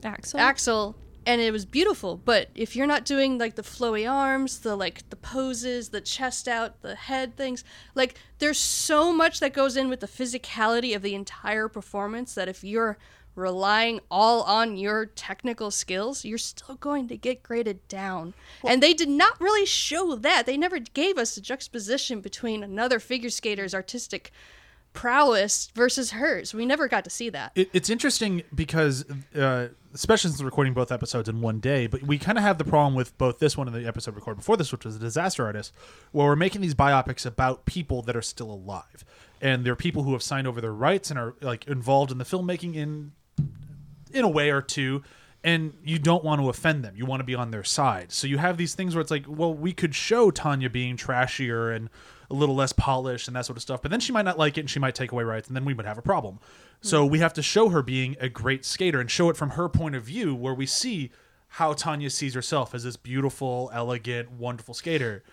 [0.03, 0.39] Axel.
[0.39, 4.75] axel and it was beautiful but if you're not doing like the flowy arms the
[4.75, 7.63] like the poses the chest out the head things
[7.95, 12.49] like there's so much that goes in with the physicality of the entire performance that
[12.49, 12.97] if you're
[13.35, 18.33] relying all on your technical skills you're still going to get graded down.
[18.63, 20.45] And they did not really show that.
[20.45, 24.31] They never gave us a juxtaposition between another figure skater's artistic
[24.93, 26.53] prowess versus hers.
[26.53, 27.51] We never got to see that.
[27.55, 32.03] It, it's interesting because, uh, especially since we're recording both episodes in one day, but
[32.03, 34.55] we kind of have the problem with both this one and the episode recorded before
[34.55, 35.73] this, which was a disaster artist,
[36.11, 39.03] where we're making these biopics about people that are still alive,
[39.41, 42.25] and they're people who have signed over their rights and are like involved in the
[42.25, 43.11] filmmaking in
[44.13, 45.03] in a way or two
[45.45, 46.93] and you don't want to offend them.
[46.95, 48.13] You want to be on their side.
[48.13, 51.75] So you have these things where it's like well we could show tonya being trashier
[51.75, 51.89] and
[52.29, 54.57] a little less polished and that sort of stuff but then she might not like
[54.57, 56.39] it and she might take away rights and then we would have a problem.
[56.81, 59.69] So we have to show her being a great skater and show it from her
[59.69, 61.11] point of view where we see
[61.47, 65.23] how tonya sees herself as this beautiful elegant wonderful skater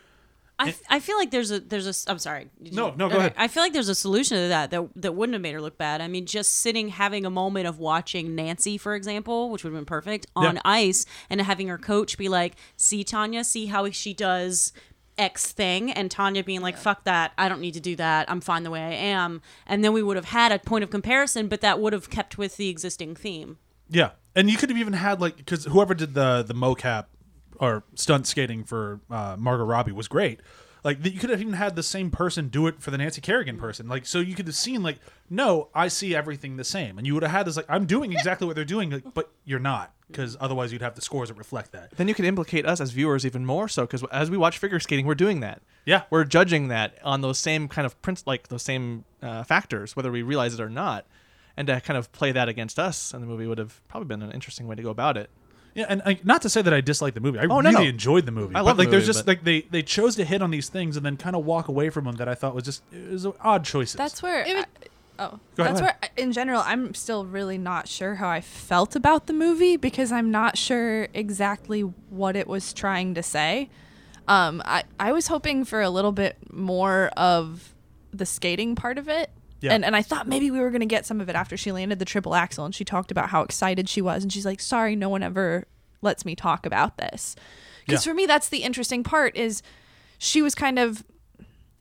[0.60, 2.48] I, f- I feel like there's a there's a I'm sorry.
[2.62, 3.16] Did No, you- no, go okay.
[3.18, 3.34] ahead.
[3.36, 5.78] I feel like there's a solution to that that that wouldn't have made her look
[5.78, 6.00] bad.
[6.00, 9.78] I mean, just sitting having a moment of watching Nancy, for example, which would have
[9.78, 10.60] been perfect on Yeah.
[10.64, 14.72] ice, and having her coach be like, "See Tonya, see how she does."
[15.18, 18.40] X thing and Tonya being like, fuck that, I don't need to do that, I'm
[18.40, 19.42] fine the way I am.
[19.66, 22.38] And then we would have had a point of comparison, but that would have kept
[22.38, 23.58] with the existing theme.
[23.90, 27.06] Yeah, and you could have even had like because whoever did the the mocap
[27.60, 30.40] or stunt skating for uh, Margot Robbie was great.
[30.82, 33.58] Like you could have even had the same person do it for the Nancy Kerrigan
[33.58, 33.86] person.
[33.86, 37.14] Like so you could have seen like no, I see everything the same, and you
[37.14, 39.92] would have had this like I'm doing exactly what they're doing, like, but you're not
[40.08, 41.90] because otherwise you'd have the scores that reflect that.
[41.96, 44.80] Then you could implicate us as viewers even more so because as we watch figure
[44.80, 45.62] skating, we're doing that.
[45.84, 46.02] Yeah.
[46.10, 50.10] we're judging that on those same kind of prints, like those same uh, factors, whether
[50.10, 51.06] we realize it or not.
[51.56, 54.22] And to kind of play that against us in the movie would have probably been
[54.22, 55.30] an interesting way to go about it.
[55.80, 57.38] Yeah, and uh, not to say that I dislike the movie.
[57.38, 57.90] I Oh, no, really no.
[57.90, 58.54] enjoyed the movie.
[58.54, 60.50] I but, love the like there's just but- like they they chose to hit on
[60.50, 62.82] these things and then kind of walk away from them that I thought was just
[62.92, 63.94] it was odd choices.
[63.96, 64.42] That's where.
[64.46, 64.64] It would-
[65.18, 65.76] I- oh, Go ahead.
[65.76, 66.10] that's where.
[66.16, 70.30] In general, I'm still really not sure how I felt about the movie because I'm
[70.30, 73.68] not sure exactly what it was trying to say.
[74.28, 77.74] Um, I I was hoping for a little bit more of
[78.12, 79.30] the skating part of it.
[79.60, 79.72] Yeah.
[79.72, 81.70] And, and I thought maybe we were going to get some of it after she
[81.72, 84.22] landed the triple axel and she talked about how excited she was.
[84.22, 85.66] And she's like, sorry, no one ever
[86.02, 87.36] lets me talk about this.
[87.86, 88.10] Because Yeah.
[88.12, 89.62] for me, that's the interesting part is
[90.18, 91.04] she was kind of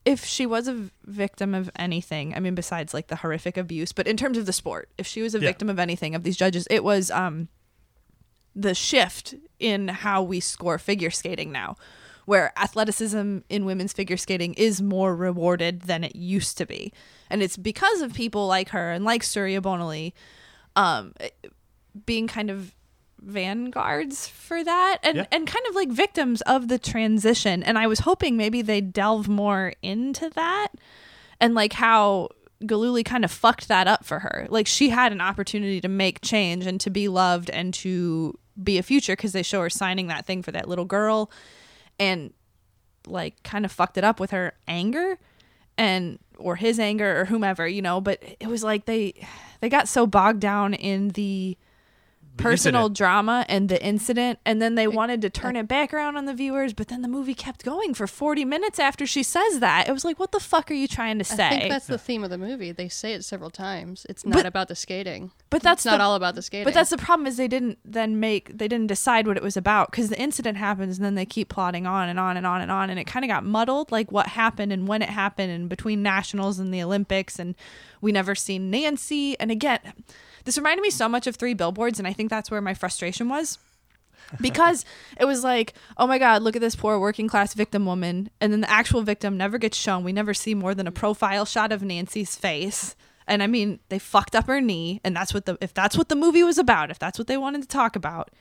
[0.06, 4.08] if she was a victim of anything, I mean, besides like the horrific abuse, but
[4.08, 5.48] in terms of the sport, if she was a Yeah.
[5.50, 7.48] victim of anything of these judges, it was um,
[8.56, 11.76] the shift in how we score figure skating now,
[12.30, 16.94] where athleticism in women's figure skating is more rewarded than it used to be.
[17.28, 20.14] And it's because of people like her and like Surya Bonaly
[20.76, 21.14] um,
[22.06, 22.76] being kind of
[23.20, 25.26] vanguards for that and Yeah.
[25.32, 29.28] and kind of like victims of the transition and i was hoping maybe they'd delve
[29.28, 30.70] more into that
[31.42, 32.30] and like how
[32.66, 36.22] Gillooly kind of fucked that up for her like she had an opportunity to make
[36.22, 40.08] change and to be loved and to be a future because they show her signing
[40.08, 41.30] that thing for that little girl
[42.00, 42.34] and
[43.08, 45.18] like kind of fucked it up with her anger
[45.78, 49.14] and or his anger or whomever you know but it was like they
[49.62, 51.58] they got so bogged down in the
[52.44, 52.98] personal incident.
[52.98, 56.34] drama and the incident and then they wanted to turn it back around on the
[56.34, 59.92] viewers but then the movie kept going for 40 minutes after she says that it
[59.92, 62.24] was like what the fuck are you trying to say I think that's the theme
[62.24, 62.72] of the movie.
[62.72, 64.06] They say it several times.
[64.10, 65.32] It's not But- about the skating.
[65.50, 66.64] but that's It's not the- all about the skating.
[66.66, 69.58] But that's the problem is they didn't then make they didn't decide what it was
[69.58, 72.62] about because the incident happens and then they keep plotting on and on and on
[72.62, 75.52] and on and it kind of got muddled like what happened and when it happened
[75.52, 77.56] and between nationals and the Olympics and
[78.02, 79.80] we never seen Nancy and again
[80.50, 83.30] this reminded me so much of Three Billboards and I think that's where my frustration
[83.30, 83.60] was
[84.42, 84.84] because
[85.20, 88.32] it was like, oh my God, look at this poor working class victim woman.
[88.42, 90.04] And then the actual victim never gets shown.
[90.04, 92.96] We never see more than a profile shot of Nancy's face.
[93.28, 95.02] And I mean, they fucked up her knee.
[95.04, 97.38] And that's what the, if that's what the movie was about, if that's what they
[97.38, 98.32] wanted to talk about,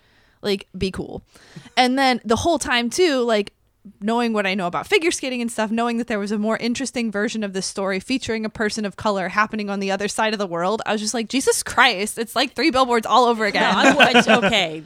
[0.40, 1.22] like, be cool.
[1.76, 3.52] And then the whole time, too, like,
[4.00, 6.56] knowing what I know about figure skating and stuff, knowing that there was a more
[6.56, 10.32] interesting version of this story featuring a person of color happening on the other side
[10.32, 13.44] of the world, I was just like, Jesus Christ, it's like three billboards all over
[13.44, 13.74] No, again.
[13.74, 13.94] I
[14.34, 14.80] would, okay,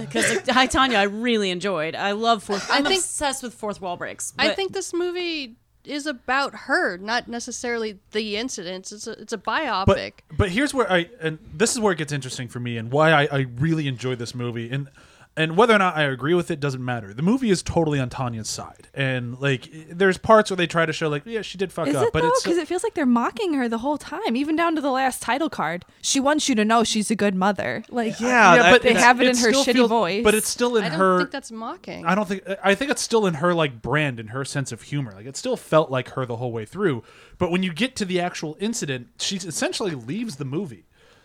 [0.00, 1.94] because I Tonya, I really enjoyed.
[1.94, 2.68] I love fourth.
[2.70, 4.32] I'm think- obsessed with fourth wall breaks.
[4.38, 8.90] I think this movie is about her, not necessarily the incidents.
[8.90, 9.84] It's a it's a biopic.
[9.86, 12.90] but but here's where I and this is where it gets interesting for me and
[12.90, 14.88] why I, I really enjoy this movie and
[15.36, 17.12] and whether or not I agree with it doesn't matter.
[17.12, 20.92] The movie is totally on Tonya's side, and like there's parts where they try to
[20.92, 22.28] show like yeah she did fuck Is up, it but though?
[22.28, 24.80] it's uh, Because it feels like they're mocking her the whole time, even down to
[24.80, 25.84] the last title card.
[26.02, 27.82] She wants you to know she's a good mother.
[27.88, 30.22] Like, Yeah, that- but they have it in her shitty feels- voice.
[30.24, 31.18] But it's still in I don't her.
[31.18, 32.06] think that's mocking.
[32.06, 34.82] I don't think I think it's still in her like brand and her sense of
[34.82, 35.12] humor.
[35.14, 37.02] Like it still felt like her the whole way through.
[37.38, 40.84] But when you get to the actual incident, she essentially leaves the movie.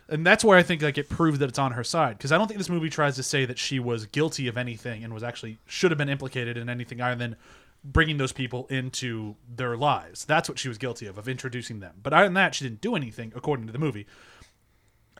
[0.10, 2.38] And that's where I think like it proves that it's on her side because I
[2.38, 5.24] don't think this movie tries to say that she was guilty of anything and was
[5.24, 7.36] actually should have been implicated in anything other than
[7.84, 10.26] bringing those people into their lives.
[10.26, 11.96] That's what she was guilty of of introducing them.
[12.02, 14.08] But other than that, she didn't do anything according to the movie.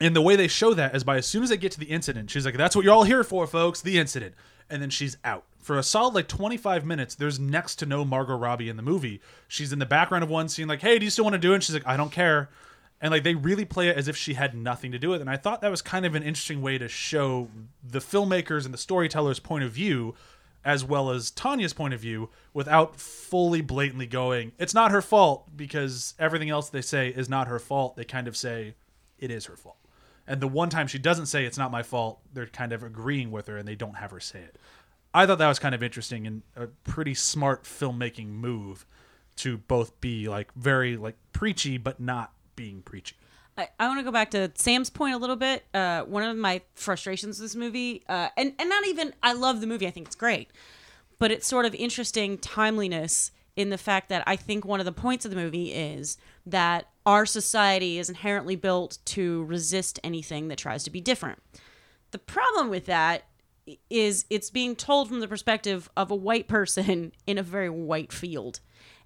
[0.00, 1.86] And the way they show that is by as soon as they get to the
[1.86, 4.34] incident, she's like, "That's what you're all here for, folks." The incident,
[4.68, 7.14] and then she's out for a solid like 25 minutes.
[7.14, 9.20] There's next to no Margot Robbie in the movie.
[9.46, 11.52] She's in the background of one scene, like, "Hey, do you still want to do
[11.52, 12.48] it?" And she's like, "I don't care."
[13.00, 15.22] And like they really play it as if she had nothing to do with it.
[15.22, 17.48] And I thought that was kind of an interesting way to show
[17.82, 20.14] the filmmakers and the storyteller's point of view,
[20.64, 25.56] as well as Tonya's point of view, without fully blatantly going, "It's not her fault,"
[25.56, 27.96] because everything else they say is not her fault.
[27.96, 28.74] They kind of say,
[29.18, 29.78] "It is her fault."
[30.26, 33.30] And the one time she doesn't say it's not my fault, they're kind of agreeing
[33.30, 34.58] with her and they don't have her say it.
[35.12, 38.86] I thought that was kind of interesting and a pretty smart filmmaking move
[39.36, 43.16] to both be like very like preachy but not being preachy.
[43.56, 45.64] I, I want to go back to Sam's point a little bit.
[45.74, 49.60] Uh, one of my frustrations with this movie, uh, and and not even I love
[49.60, 49.86] the movie.
[49.86, 50.50] I think it's great,
[51.18, 54.92] but it's sort of interesting timeliness in the fact that I think one of the
[54.92, 60.58] points of the movie is that our society is inherently built to resist anything that
[60.58, 61.40] tries to be different.
[62.12, 63.24] The problem with that
[63.88, 68.12] is it's being told from the perspective of a white person in a very white
[68.12, 68.60] field.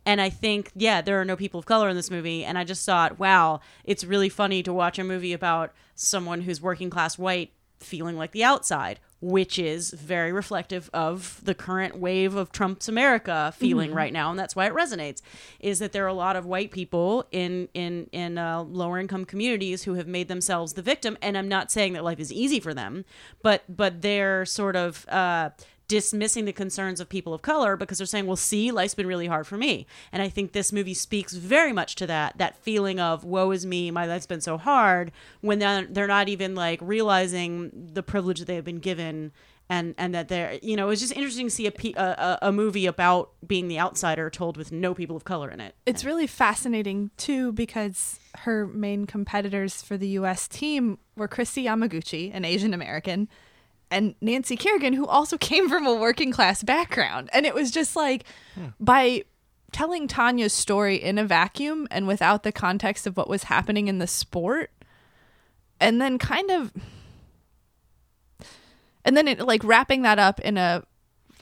[0.06, 2.44] And I think, yeah, there are no people of color in this movie.
[2.44, 6.60] And I just thought, wow, it's really funny to watch a movie about someone who's
[6.60, 12.34] working class white feeling like the outside, which is very reflective of the current wave
[12.34, 15.20] of Trump's America feeling right now, and that's why it resonates.
[15.60, 19.24] Is that there are a lot of white people in in in uh, lower income
[19.24, 22.60] communities who have made themselves the victim, and I'm not saying that life is easy
[22.60, 23.04] for them,
[23.42, 25.06] but but they're sort of.
[25.08, 25.50] Uh,
[25.88, 29.26] dismissing the concerns of people of color because they're saying well see life's been really
[29.26, 29.86] hard for me.
[30.12, 33.66] And i think this movie speaks very much to that that feeling of woe is
[33.66, 38.38] me my life's been so hard when they're, they're not even like realizing the privilege
[38.38, 39.32] that they have been given
[39.68, 42.86] and and that they're you know it's just interesting to see a, a, a movie
[42.86, 45.74] about being the outsider told with no people of color in it.
[45.86, 52.30] It's really fascinating too because her main competitors for the US team were Kristi Yamaguchi,
[52.34, 53.28] an Asian American,
[53.94, 57.30] and Nancy Kerrigan, who also came from a working class background.
[57.33, 58.24] And it was just like
[58.78, 59.24] by
[59.72, 63.98] telling Tonya's story in a vacuum and without the context of what was happening in
[63.98, 64.70] the sport,
[65.80, 66.72] and then kind of
[69.04, 70.83] and then it like wrapping that up in a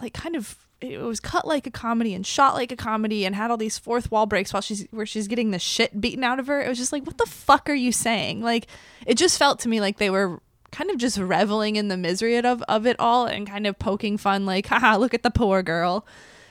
[0.01, 3.37] like kind of it was cut like a comedy and shot like a comedy and
[3.37, 6.41] had all these fourth wall breaks while she's where she's getting the shit beaten out
[6.41, 6.61] of her.
[6.61, 8.43] It was just like, what the fuck are you saying?
[8.43, 8.66] Like,
[9.07, 10.41] it just felt to me like they were
[10.73, 14.16] kind of just reveling in the misery of of it all and kind of poking
[14.16, 16.05] fun, like, haha, look at the poor girl,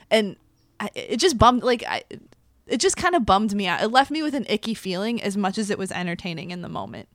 [0.10, 0.38] and
[0.80, 2.04] I, it just bummed like I.
[2.68, 3.84] It just kind of bummed me out.
[3.84, 6.70] It left me with an icky feeling as much as it was entertaining in the
[6.70, 7.10] moment.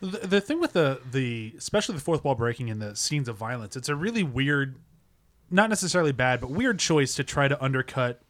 [0.00, 3.36] The, the thing with the the especially the fourth wall breaking and the scenes of
[3.36, 4.76] violence, it's a really weird,
[5.50, 8.22] not necessarily bad, but weird choice to try to undercut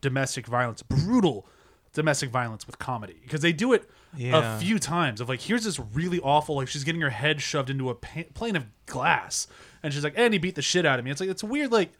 [0.00, 1.46] domestic violence, brutal
[1.92, 4.56] domestic violence with comedy because they do it Yeah.
[4.56, 7.70] a few times of like here's this really awful like she's getting her head shoved
[7.70, 9.46] into a pa- plane of glass
[9.82, 11.70] and she's like and he beat the shit out of me it's like it's weird
[11.70, 11.92] like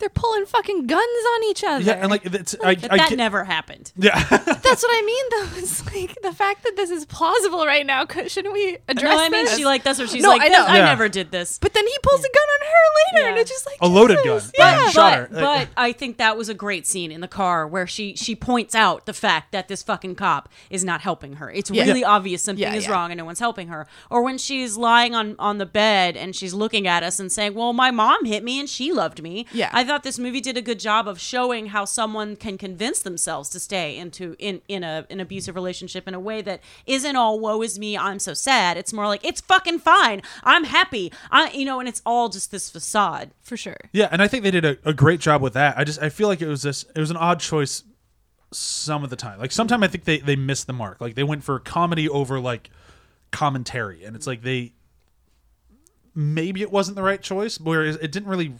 [0.00, 1.84] They're pulling fucking guns on each other.
[1.84, 3.92] yeah and like it's I, I that get- never happened.
[3.96, 5.46] yeah That's what I mean, though.
[5.60, 8.06] It's like the fact that this is plausible right now.
[8.06, 9.56] Shouldn't we address No, I mean this?
[9.56, 10.40] she like that's what she's No, like.
[10.42, 10.64] I "This- know.
[10.66, 11.58] I never did this.
[11.58, 14.18] But then he pulls a gun on her later, and it's just like a loaded
[14.24, 14.50] Jesus.
[14.52, 14.84] gun Yeah.
[14.84, 17.66] Like, shot her but, Like, I think that was a great scene in the car
[17.66, 21.50] where she she points out the fact that this fucking cop is not helping her.
[21.50, 21.84] It's Yeah.
[21.84, 22.92] really obvious something Yeah, is yeah.
[22.92, 23.86] wrong and no one's helping her.
[24.08, 27.54] Or when she's lying on on the bed and she's looking at us and saying,
[27.54, 29.70] "Well, my mom hit me and she loved me." Yeah.
[29.72, 33.48] I thought this movie did a good job of showing how someone can convince themselves
[33.48, 37.40] to stay into in in a an abusive relationship in a way that isn't all
[37.40, 38.76] woe is me, I'm so sad.
[38.76, 40.22] It's more like it's fucking fine.
[40.44, 41.12] I'm happy.
[41.32, 43.32] I you know, and it's all just this facade.
[43.42, 43.78] for sure.
[43.92, 45.76] Yeah, and I think they did a, a great job with that.
[45.76, 47.82] I just I feel like it was this it was an odd choice
[48.52, 49.40] some of the time.
[49.40, 51.00] Like sometimes I think they they missed the mark.
[51.00, 52.70] Like they went for comedy over like
[53.32, 54.72] commentary, and it's like they
[56.14, 57.58] maybe it wasn't the right choice.
[57.58, 58.52] Whereas it didn't really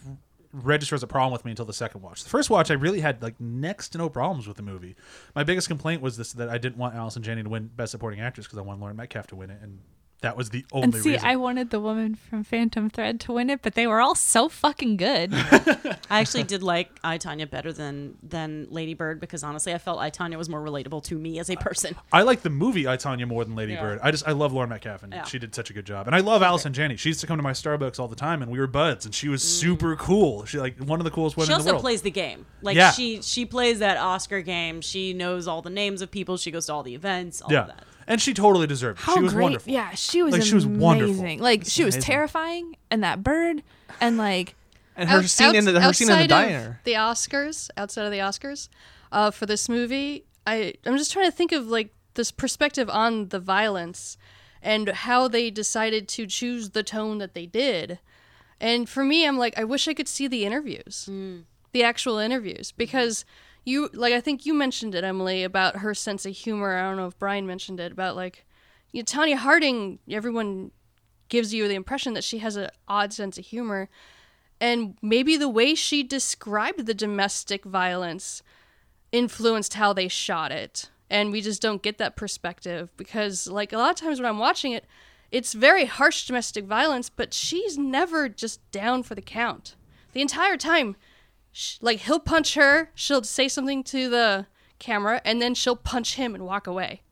[0.52, 2.24] register as a problem with me until the second watch.
[2.24, 4.96] The first watch I really had like next to no problems with the movie.
[5.34, 8.20] My biggest complaint was this that I didn't want Allison Janney to win Best Supporting
[8.20, 9.78] Actress because I wanted Lauren Metcalf to win it, and
[10.22, 11.26] that was the only And see, reason.
[11.26, 14.48] I wanted the woman from Phantom Thread to win it, but they were all so
[14.48, 15.30] fucking good.
[15.34, 19.98] I actually did like I Tonya better than than Lady Bird because honestly, I felt
[19.98, 21.96] I Tonya was more relatable to me as a person.
[22.12, 23.80] I like the movie I Tonya more than Lady Yeah.
[23.82, 24.00] Bird.
[24.02, 25.24] I just I love Lauren Metcalf and Yeah.
[25.24, 26.06] she did such a good job.
[26.06, 26.96] And I love Allison Janney.
[26.96, 29.14] She used to come to my Starbucks all the time and we were buds and
[29.14, 29.46] she was mm.
[29.46, 30.44] super cool.
[30.44, 31.82] She like one of the coolest women She in the also world.
[31.82, 32.44] plays the game.
[32.60, 32.90] Like Yeah.
[32.90, 34.82] she she plays that Oscar game.
[34.82, 36.36] She knows all the names of people.
[36.36, 37.40] She goes to all the events.
[37.40, 37.62] All yeah.
[37.62, 37.84] of that.
[38.06, 39.02] And she totally deserved it.
[39.04, 39.42] How she was great!
[39.44, 39.72] wonderful.
[39.72, 41.14] Yeah, she was Like, she was wonderful.
[41.14, 41.38] amazing.
[41.40, 42.06] Like she was amazing.
[42.12, 43.62] terrifying, and that bird,
[44.00, 44.54] and like
[44.96, 46.80] And her Out- scene in the her scene in the outside of diner.
[46.84, 48.68] The Oscars, outside of the Oscars,
[49.12, 53.28] uh, for this movie, I I'm just trying to think of like this perspective on
[53.28, 54.16] the violence
[54.62, 57.98] and how they decided to choose the tone that they did.
[58.60, 61.08] And for me, I'm like, I wish I could see the interviews,
[61.72, 63.24] the actual interviews, because
[63.64, 66.76] you like I think you mentioned it, Emily, about her sense of humor.
[66.76, 68.44] I don't know if Brian mentioned it about like,
[68.92, 69.98] you know, Tonya Harding.
[70.10, 70.70] Everyone
[71.28, 73.88] gives you the impression that she has an odd sense of humor
[74.60, 78.42] and maybe the way she described the domestic violence
[79.10, 83.78] influenced how they shot it and we just don't get that perspective because like a
[83.78, 84.84] lot of times when i'm watching it
[85.32, 89.74] it's very harsh domestic violence but she's never just down for the count
[90.12, 90.94] the entire time
[91.52, 94.46] sh- like he'll punch her she'll say something to the
[94.80, 97.02] camera and then she'll punch him and walk away.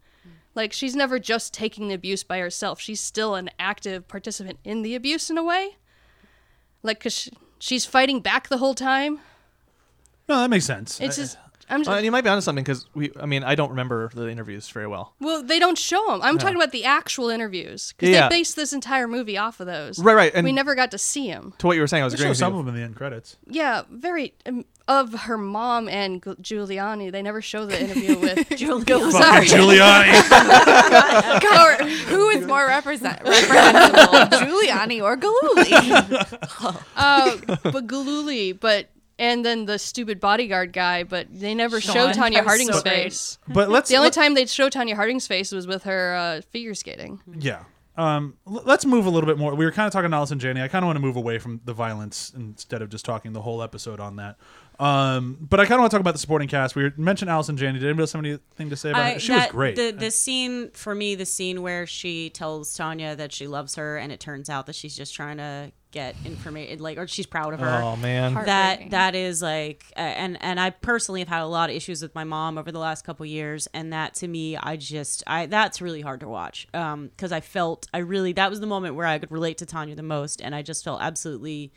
[0.55, 2.81] Like she's never just taking the abuse by herself.
[2.81, 5.77] She's still an active participant in the abuse in a way.
[6.83, 7.31] Like because she,
[7.61, 9.21] she's fighting back the whole time.
[10.29, 11.01] No, that makes sense.
[11.01, 11.39] it's just
[11.71, 13.11] i'm just Uh, and you might be onto something because we.
[13.21, 15.15] I mean, I don't remember the interviews very well.
[15.21, 18.29] well they don't show them i'm talking about the actual interviews because Yeah.
[18.29, 20.33] they based this entire movie off of those Right, right.
[20.35, 22.19] And we never got to see him to what you were saying, I was they
[22.19, 22.61] show agreeing some you.
[22.61, 23.37] of them in the end credits.
[23.47, 28.49] yeah very um, of her mom and Gu- giuliani they never show the interview with
[28.51, 29.13] Giuliani.
[29.13, 30.15] sorry Giuliani.
[31.81, 35.73] or who is more represent- representable, Giuliani or Gillooly?
[36.97, 38.89] uh, but Gillooly, but
[39.19, 43.39] and then the stupid bodyguard guy, but they never Sean, showed Tonya Harding's so face.
[43.49, 46.41] but let's The only let- time they'd show Tonya Harding's face was with her uh,
[46.51, 47.21] figure skating.
[47.39, 47.65] Yeah.
[47.97, 49.57] Um, l- let's move a little bit more.
[49.57, 50.63] We were kind of talking to Allison Janney.
[50.63, 53.43] I kind of want to move away from the violence instead of just talking the
[53.43, 54.37] whole episode on that.
[54.79, 56.77] Um, but I kind of want to talk about the supporting cast.
[56.77, 57.81] We were- mentioned Allison Janney.
[57.81, 59.23] Did anybody else have anything to say about I- it?
[59.23, 59.75] She was great.
[59.75, 63.97] The the scene for me, the scene where she tells Tonya that she loves her,
[63.97, 67.55] and it turns out that she's just trying to get information, like, or she's proud
[67.55, 67.81] of her.
[67.83, 68.35] Oh man.
[68.35, 72.03] That that is like uh, and and I personally have had a lot of issues
[72.03, 75.47] with my mom over the last couple years and that to me I just I
[75.47, 78.95] that's really hard to watch um cuz I felt I really that was the moment
[78.97, 81.73] where I could relate to Tonya the most and I just felt absolutely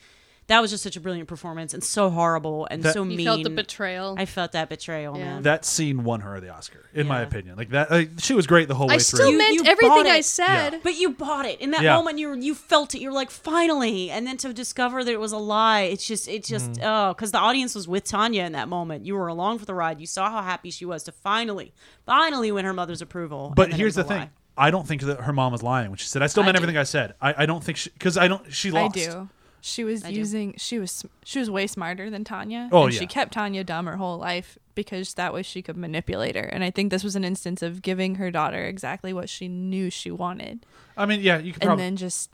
[0.51, 3.19] that was just such a brilliant performance and so horrible and That- so mean.
[3.19, 4.15] You felt the betrayal.
[4.17, 5.23] I felt that betrayal Yeah.
[5.25, 7.55] man that scene won her the Oscar, in my opinion.
[7.57, 9.17] Like that, like, she was great the whole I way through.
[9.19, 9.29] through.
[9.31, 10.25] You- meant you everything I it.
[10.25, 10.79] said.
[10.83, 11.95] but you bought it in that Yeah.
[11.95, 12.19] moment.
[12.19, 13.01] You you felt it.
[13.01, 15.81] You're like finally, and then to discover that it was a lie.
[15.81, 16.83] It's just it's just Mm-hmm.
[16.85, 19.05] oh, because the audience was with Tonya in that moment.
[19.05, 19.99] You were along for the ride.
[19.99, 21.73] You saw how happy she was to finally,
[22.05, 23.53] finally win her mother's approval.
[23.55, 24.17] But and then it here's the a thing.
[24.19, 24.29] lie.
[24.57, 26.57] I don't think that her mom was lying when she said, "I still I meant
[26.57, 26.63] do.
[26.63, 28.51] everything I said." I, I don't think she because I don't.
[28.53, 28.95] She I lost.
[28.95, 29.29] do.
[29.61, 30.17] She was I do.
[30.17, 30.55] using.
[30.57, 31.05] She was.
[31.23, 32.69] She was way smarter than Tonya.
[32.71, 32.99] Oh, and yeah.
[32.99, 36.43] She kept Tonya dumb her whole life because that way she could manipulate her.
[36.43, 39.89] And I think this was an instance of giving her daughter exactly what she knew
[39.89, 40.65] she wanted,
[40.97, 42.31] I mean, yeah, you could and then just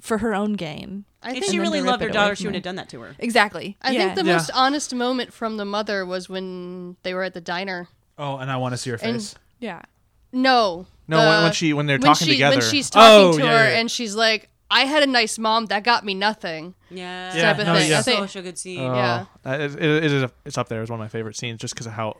[0.00, 1.04] for her own gain.
[1.22, 2.58] I If think she really loved her daughter, she would her.
[2.58, 3.14] have done that to her.
[3.20, 3.76] Exactly.
[3.82, 3.98] I yeah.
[4.00, 4.32] think the Yeah.
[4.36, 8.50] most honest moment from the mother was when they were at the diner Oh, and
[8.50, 9.34] I want to see her And- face.
[9.60, 9.82] Yeah.
[10.32, 10.86] No.
[11.08, 12.56] No, when- the- when she- when they're when talking she- together.
[12.58, 13.78] When she's talking Oh, to yeah, her yeah.
[13.78, 16.74] and she's like, I had a nice mom that got me nothing.
[16.90, 17.34] Yeah.
[17.34, 17.90] Yeah, type of no, thing.
[17.90, 17.98] yeah.
[17.98, 18.80] I think- Such a good scene.
[18.80, 19.26] Yeah.
[19.44, 21.60] Uh, it, it, it is a, it's up there as one of my favorite scenes
[21.60, 22.16] just because of how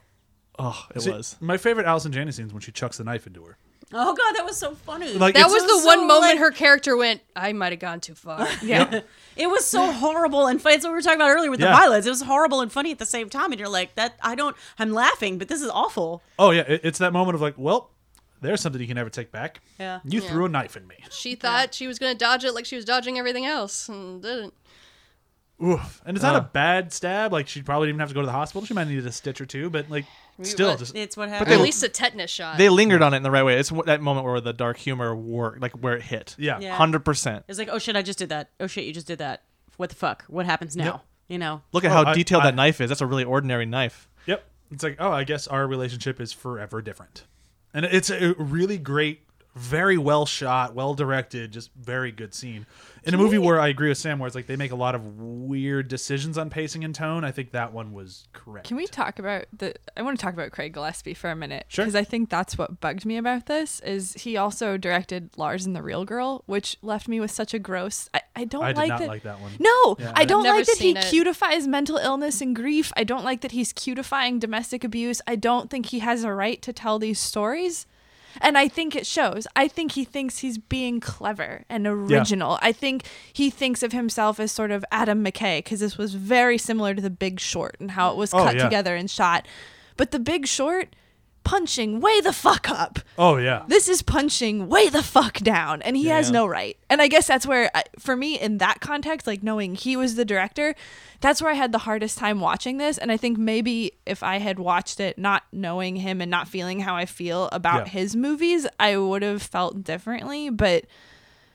[0.59, 1.36] oh it See, was.
[1.40, 3.57] My favorite Allison Janney scene is when she chucks the knife into her.
[3.92, 5.12] Oh god, that was so funny.
[5.14, 8.01] Like, That was the so, one moment like- her character went, I might have gone
[8.01, 8.47] too far.
[8.62, 9.01] Yeah.
[9.36, 10.76] It was so horrible and funny.
[10.76, 12.07] It's what we were talking about earlier with the violence.
[12.07, 14.57] It was horrible and funny at the same time, and you're like, "That I don't.
[14.78, 17.90] I'm laughing, but this is awful." Oh yeah, it, it's that moment of like, well,
[18.41, 19.61] there's something you can never take back.
[19.78, 20.01] Yeah.
[20.05, 20.28] You Yeah.
[20.28, 20.97] threw a knife in me.
[21.11, 24.22] She thought she was going to dodge it like she was dodging everything else and
[24.22, 24.55] didn't.
[25.62, 26.03] Oof.
[26.05, 26.41] And it's not Uh.
[26.41, 27.32] a bad stab.
[27.32, 28.66] Like she probably didn't even have to go to the hospital.
[28.66, 30.05] She might need a stitch or two, but like
[30.43, 31.53] still what- just It's what But happened.
[31.55, 32.59] at least a tetanus shot.
[32.59, 33.59] They lingered on it in the right way.
[33.59, 36.34] It's that moment where the dark humor worked, like where it hit.
[36.39, 36.59] yeah.
[36.61, 36.76] Yeah.
[36.76, 37.45] hundred percent.
[37.49, 38.51] it's like, "Oh shit, I just did that.
[38.61, 39.45] Oh shit, you just did that.
[39.78, 40.24] What the fuck?
[40.28, 41.01] What happens now?" Yep.
[41.28, 41.62] You know.
[41.72, 42.91] Look at Oh, how I- detailed I- that knife is.
[42.91, 44.09] That's a really ordinary knife.
[44.26, 44.45] Yep.
[44.72, 47.24] It's like, oh, I guess our relationship is forever different.
[47.75, 49.26] And it's a really great,
[49.57, 52.66] very well shot, well directed, just very good scene.
[53.04, 54.94] In a movie where I agree with Sam, where it's like they make a lot
[54.96, 58.66] of weird decisions on pacing and tone, I think that one was correct.
[58.66, 59.74] Can we talk about the?
[59.96, 61.84] I want to talk about Craig Gillespie for a minute Sure.
[61.84, 63.78] because I think that's what bugged me about this.
[63.80, 67.61] Is he also directed Lars and the Real Girl, which left me with such a
[67.61, 68.11] gross.
[68.12, 69.09] I, I don't I did like not that.
[69.09, 69.52] like that one.
[69.61, 71.04] No, Yeah, I I- don't like that he it.
[71.09, 72.92] cutifies mental illness and grief.
[72.96, 75.22] I don't like that he's cutifying domestic abuse.
[75.28, 77.86] I don't think he has a right to tell these stories.
[78.41, 79.47] And I think it shows.
[79.57, 82.59] I think he thinks he's being clever and original.
[82.62, 86.59] I think he thinks of himself as sort of Adam McKay because this was very
[86.59, 88.64] similar to The Big Short and how it was Oh, cut yeah.
[88.64, 89.47] together and shot.
[89.97, 90.95] But The Big Short,
[91.47, 92.99] punching way the fuck up.
[93.16, 93.62] Oh yeah.
[93.68, 96.76] This is punching way the fuck down, and he has no right.
[96.90, 97.70] And I guess that's where,
[98.01, 100.74] for me, in that context, like knowing he was the director,
[101.20, 102.99] that's where I had the hardest time watching this.
[102.99, 106.80] And I think maybe if I had watched it not knowing him and not feeling
[106.80, 107.92] how I feel about Yeah.
[107.92, 110.51] his movies, I would have felt differently.
[110.51, 110.84] But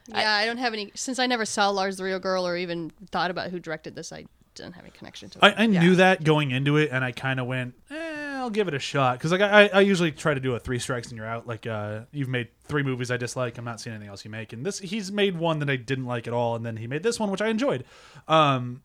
[0.08, 0.90] yeah, I, don't have any.
[0.94, 4.10] Since I never saw Lars the Real Girl or even thought about who directed this,
[4.12, 4.24] I
[4.54, 5.44] didn't have any connection to it.
[5.44, 7.94] I, I knew that going into it, and I kind of went, eh,
[8.42, 9.18] I'll give it a shot.
[9.18, 11.46] Because like I, I usually try to do a three strikes and you're out.
[11.46, 13.56] Like uh, you've made three movies I dislike.
[13.58, 14.52] I'm not seeing anything else you make.
[14.52, 17.02] And this, he's made one that I didn't like at all, and then he made
[17.02, 17.84] this one which I enjoyed.
[18.28, 18.82] Um,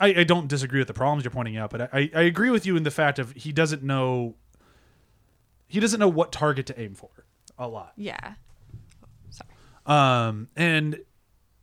[0.00, 2.66] I, I don't disagree with the problems you're pointing out, but I, I agree with
[2.66, 4.34] you in the fact of he doesn't know.
[5.68, 7.08] He doesn't know what target to aim for
[7.58, 7.92] a lot.
[7.96, 8.34] yeah,
[9.30, 9.48] Sorry.
[9.86, 11.00] um and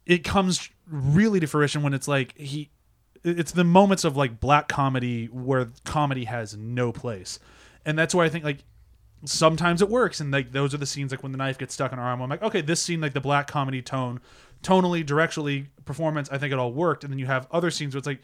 [0.06, 2.70] it comes really to fruition when it's like he
[3.24, 7.40] it's the moments of like black comedy where comedy has no place.
[7.86, 8.64] And that's why i think like
[9.26, 10.20] sometimes it works.
[10.20, 12.22] And like those are the scenes like when the knife gets stuck in her arm
[12.22, 14.20] i'm like okay this scene like the black comedy tone
[14.62, 17.04] tonally directionally performance i think it all worked.
[17.04, 18.22] And then you have other scenes where it's like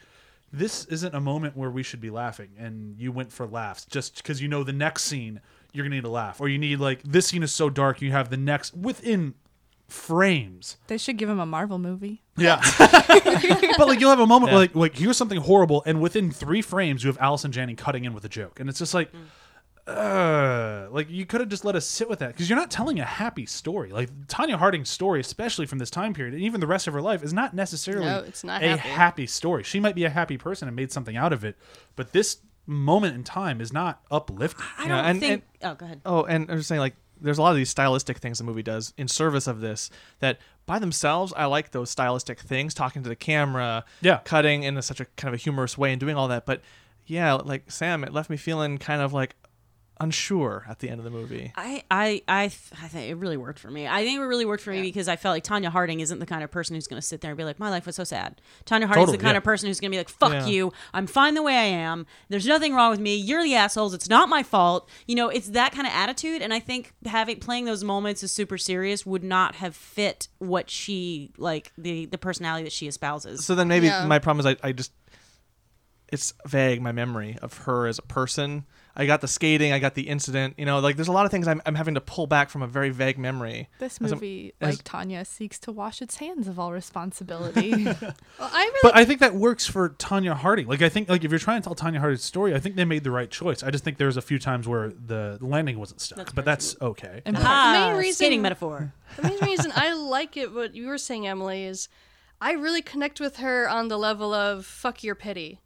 [0.52, 2.50] this isn't a moment where we should be laughing.
[2.58, 5.42] And you went for laughs just because you know the next scene
[5.72, 6.42] you're gonna need a laugh.
[6.42, 9.36] Or you need like this scene is so dark you have the next within
[9.92, 12.22] frames they should give him a Marvel movie.
[12.38, 16.32] yeah but like you'll have a moment where like like here's something horrible and within
[16.32, 19.12] three frames you have Allison Janney cutting in with a joke and it's just like
[19.88, 23.00] uh like you could have just let us sit with that because you're not telling
[23.00, 26.68] a happy story like Tonya Harding's story especially from this time period and even the
[26.68, 29.26] rest of her life is not necessarily No, it's not a happy.
[29.26, 31.58] story she might be a happy person and made something out of it
[31.96, 32.38] but this
[32.68, 35.44] moment in time is not uplifting I don't and- think.
[35.64, 36.02] oh, go ahead.
[36.06, 38.64] Oh, and I'm just saying, like, there's a lot of these stylistic things the movie
[38.64, 39.90] does in service of this
[40.20, 44.18] that by themselves, I like those stylistic things, talking to the camera, Yeah.
[44.24, 46.46] cutting in a, such a kind of a humorous way and doing all that.
[46.46, 46.62] But
[47.08, 49.36] yeah, like Sam, it left me feeling kind of like
[50.00, 51.52] unsure at the end of the movie.
[51.56, 53.88] I, I, I, th- I think it really worked for me.
[53.88, 56.26] I think it really worked for me because I felt like Tonya Harding isn't the
[56.26, 58.04] kind of person who's going to sit there and be like, "My life was so
[58.04, 59.40] sad." Tonya Harding's Totally, the kind yeah.
[59.40, 60.46] of person who's going to be like, "Fuck Yeah.
[60.48, 60.74] you.
[60.94, 62.06] I'm fine the way I am.
[62.30, 63.16] There's nothing wrong with me.
[63.16, 63.94] You're the assholes.
[63.94, 67.40] It's not my fault." You know, it's that kind of attitude, and I think having
[67.40, 72.18] playing those moments as super serious would not have fit what she like the the
[72.18, 73.44] personality that she espouses.
[73.46, 74.06] So then maybe Yeah.
[74.06, 74.94] my problem is I, I just
[76.12, 78.66] it's vague my memory of her as a person.
[78.96, 80.56] I got the skating, I got the incident.
[80.58, 82.62] You know, like there's a lot of things I'm, I'm having to pull back from
[82.62, 83.70] a very vague memory.
[83.80, 87.84] This movie, as- like Tonya, seeks to wash its hands of all responsibility.
[87.86, 87.96] well,
[88.40, 90.68] I really but I think that works for Tonya Harding.
[90.68, 92.86] Like I think like if you're trying to tell Tonya Harding's story, I think they
[92.86, 93.64] made the right choice.
[93.64, 96.46] I just think there's a few times where the, the landing wasn't stuck, That's but
[96.46, 97.22] very that's okay.
[97.26, 98.94] And ah, The main reason- skating metaphor.
[99.16, 101.90] The main reason I like it, what you were saying, Emily, is
[102.40, 105.60] I really connect with her on the level of fuck your pity.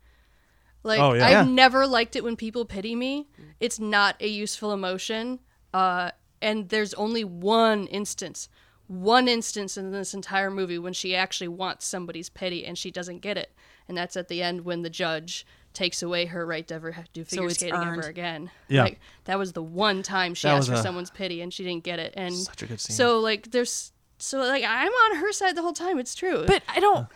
[0.83, 1.25] Like Oh, yeah.
[1.25, 1.43] I've Yeah.
[1.45, 3.27] never liked it when people pity me.
[3.59, 5.39] It's not a useful emotion.
[5.73, 6.11] Uh,
[6.41, 8.49] and there's only one instance,
[8.87, 13.19] one instance in this entire movie when she actually wants somebody's pity and she doesn't
[13.19, 13.53] get it.
[13.87, 17.05] And that's at the end when the judge takes away her right to ever have
[17.05, 17.99] to do figure it's skating earned.
[17.99, 18.51] ever again.
[18.67, 18.83] Yeah.
[18.83, 21.63] Like that was the one time she That asked for a- someone's pity and she
[21.63, 22.13] didn't get it.
[22.15, 22.95] And Such a good scene.
[22.95, 25.97] so like there's so like I'm on her side the whole time.
[25.97, 26.43] It's true.
[26.45, 27.07] But I don't.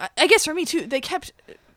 [0.00, 1.32] I- I guess for me too, they kept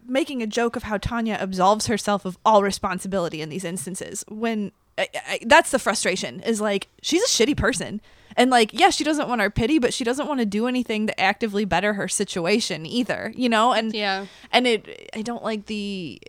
[0.08, 4.24] making a joke of how Tonya absolves herself of all responsibility in these instances.
[4.28, 8.02] When I, I, that's the frustration is like she's a shitty person,
[8.36, 11.08] and like yeah, she doesn't want our pity, but she doesn't want to do anything
[11.08, 13.32] to actively better her situation either.
[13.36, 14.26] You know, and yeah.
[14.52, 16.20] and it I don't like the.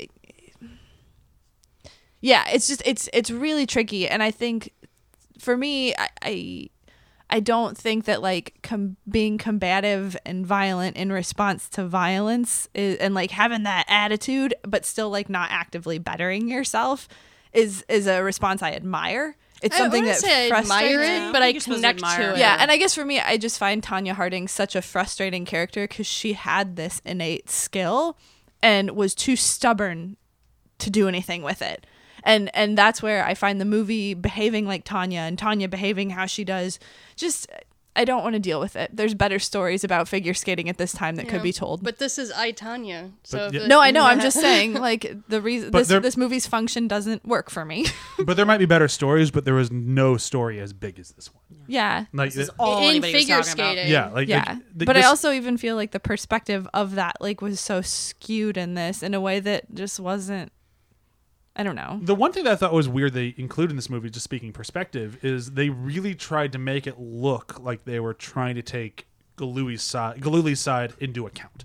[2.20, 4.72] Yeah, it's just it's it's really tricky, and I think
[5.38, 6.08] for me, I.
[6.22, 6.68] I
[7.30, 12.96] I don't think that like com- being combative and violent in response to violence is,
[12.96, 17.08] and like having that attitude, but still like not actively bettering yourself,
[17.52, 19.36] is is a response I admire.
[19.60, 21.32] It's I something wouldn't that say I admire it, me.
[21.32, 22.32] but I You're supposed to connect to it.
[22.34, 22.38] it.
[22.38, 25.86] Yeah, and I guess for me, I just find Tonya Harding such a frustrating character
[25.88, 28.16] because she had this innate skill
[28.62, 30.16] and was too stubborn
[30.78, 31.84] to do anything with it.
[32.24, 36.26] And and that's where I find the movie behaving like Tonya and Tonya behaving how
[36.26, 36.78] she does.
[37.16, 37.46] Just
[37.96, 38.90] I don't want to deal with it.
[38.94, 41.32] There's better stories about figure skating at this time that Yeah.
[41.32, 41.82] could be told.
[41.82, 43.10] But this is I Tonya.
[43.24, 44.04] So But yeah- no, I know.
[44.04, 47.86] I'm just saying, like the reason this, there- this movie's function doesn't work for me.
[48.24, 51.34] but there might be better stories, but there was no story as big as this
[51.34, 51.42] one.
[51.66, 53.72] yeah, Like, This is all in anybody was figure talking about.
[53.72, 53.90] skating.
[53.92, 57.16] yeah, like yeah like, th- but i also even feel like the perspective of that
[57.20, 60.52] like was so skewed in this in a way that just wasn't
[61.58, 63.90] i don't know The one thing that I thought was weird they included in this
[63.90, 68.14] movie, just speaking perspective, is they really tried to make it look like they were
[68.14, 69.06] trying to take
[69.36, 71.64] Gillooly's side, Gillooly's side into account.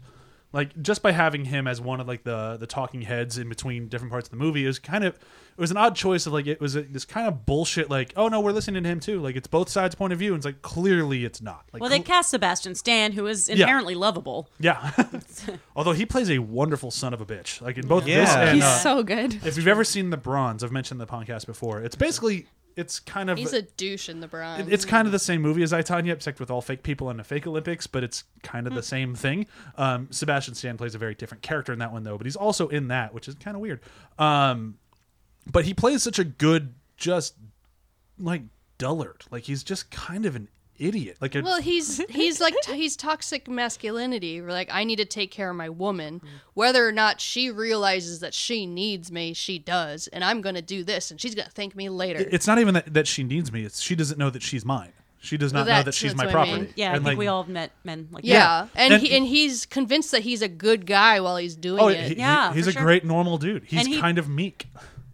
[0.53, 3.87] Like just by having him as one of like the the talking heads in between
[3.87, 6.33] different parts of the movie, it was kind of it was an odd choice of
[6.33, 7.89] like it was a, this kind of bullshit.
[7.89, 9.19] Like oh no, we're listening to him too.
[9.19, 11.65] Like it's both sides' point of view, and it's like clearly it's not.
[11.73, 14.47] Like Well, they Gal- cast Sebastian Stan, who is inherently lovable.
[14.59, 14.91] yeah.
[15.75, 18.41] Although he plays a wonderful son of a bitch, like in both this Yeah.
[18.41, 21.45] and he's uh, so good if you've ever seen the bronze i've mentioned the podcast
[21.47, 22.45] before it's basically
[22.75, 24.67] it's kind of He's a douche in the bronze.
[24.69, 27.19] it's kind of the same movie as I, Tonya, except with all fake people and
[27.19, 29.45] a fake Olympics, but it's kind of the same thing.
[29.77, 32.67] Um, Sebastian Stan plays a very different character in that one, though, but he's also
[32.67, 33.81] in that, which is kind of weird.
[34.17, 34.77] Um,
[35.51, 37.35] but he plays such a good, just
[38.19, 38.43] like
[38.77, 39.23] dullard.
[39.31, 40.47] Like he's just kind of an
[40.79, 41.17] idiot.
[41.21, 44.41] Like a, Well, he's he's like he's toxic masculinity.
[44.41, 46.27] Like, I need to take care of my woman, mm-hmm.
[46.53, 49.33] whether or not she realizes that she needs me.
[49.33, 52.19] She does, and I'm gonna do this, and she's gonna thank me later.
[52.31, 53.63] it's not even that, that she needs me.
[53.63, 54.93] It's she doesn't know that she's mine.
[55.19, 56.55] She does not know that's- that she's that's my what I mean.
[56.57, 56.73] property.
[56.75, 58.69] Yeah, I And, think like, we all have met men like yeah, that.
[58.75, 61.87] and And- he, and he's convinced that he's a good guy while he's doing Oh,
[61.87, 61.97] it.
[62.01, 62.81] he- he- Yeah, he's for a sure.
[62.81, 63.63] great normal dude.
[63.63, 64.67] He's And he- kind of meek.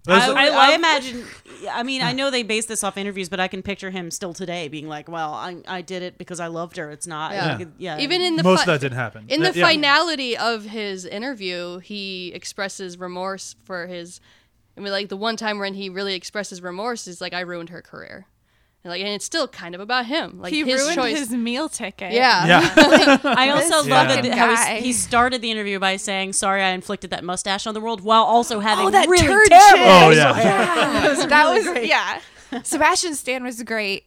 [0.08, 1.26] I, I, I I- imagine.
[1.72, 4.34] I mean, I know they base this off interviews, but I can picture him still
[4.34, 6.90] today being like, "Well, I, I did it because I loved her.
[6.90, 7.56] It's not, Yeah.
[7.58, 8.00] like, yeah.
[8.00, 9.26] Even in the most fi- of that didn't happen.
[9.28, 9.68] In the yeah.
[9.68, 14.22] finality of his interview, he expresses remorse for his.
[14.78, 17.70] I mean, like the one time when he really expresses remorse is like, "I ruined
[17.70, 18.26] her career,"
[18.84, 21.20] and like, and it's still kind of about him, like he his ruined choice.
[21.20, 23.20] his meal ticket yeah, yeah.
[23.26, 26.64] I also This love fucking that how he, he started the interview by saying, "Sorry,
[26.64, 29.48] I inflicted that mustache on the world," while also oh, having oh that really turd
[29.50, 29.84] terrible.
[29.86, 30.38] Oh, yeah.
[30.38, 31.26] Yeah.
[31.28, 32.20] that was yeah
[32.64, 34.06] sebastian stan was great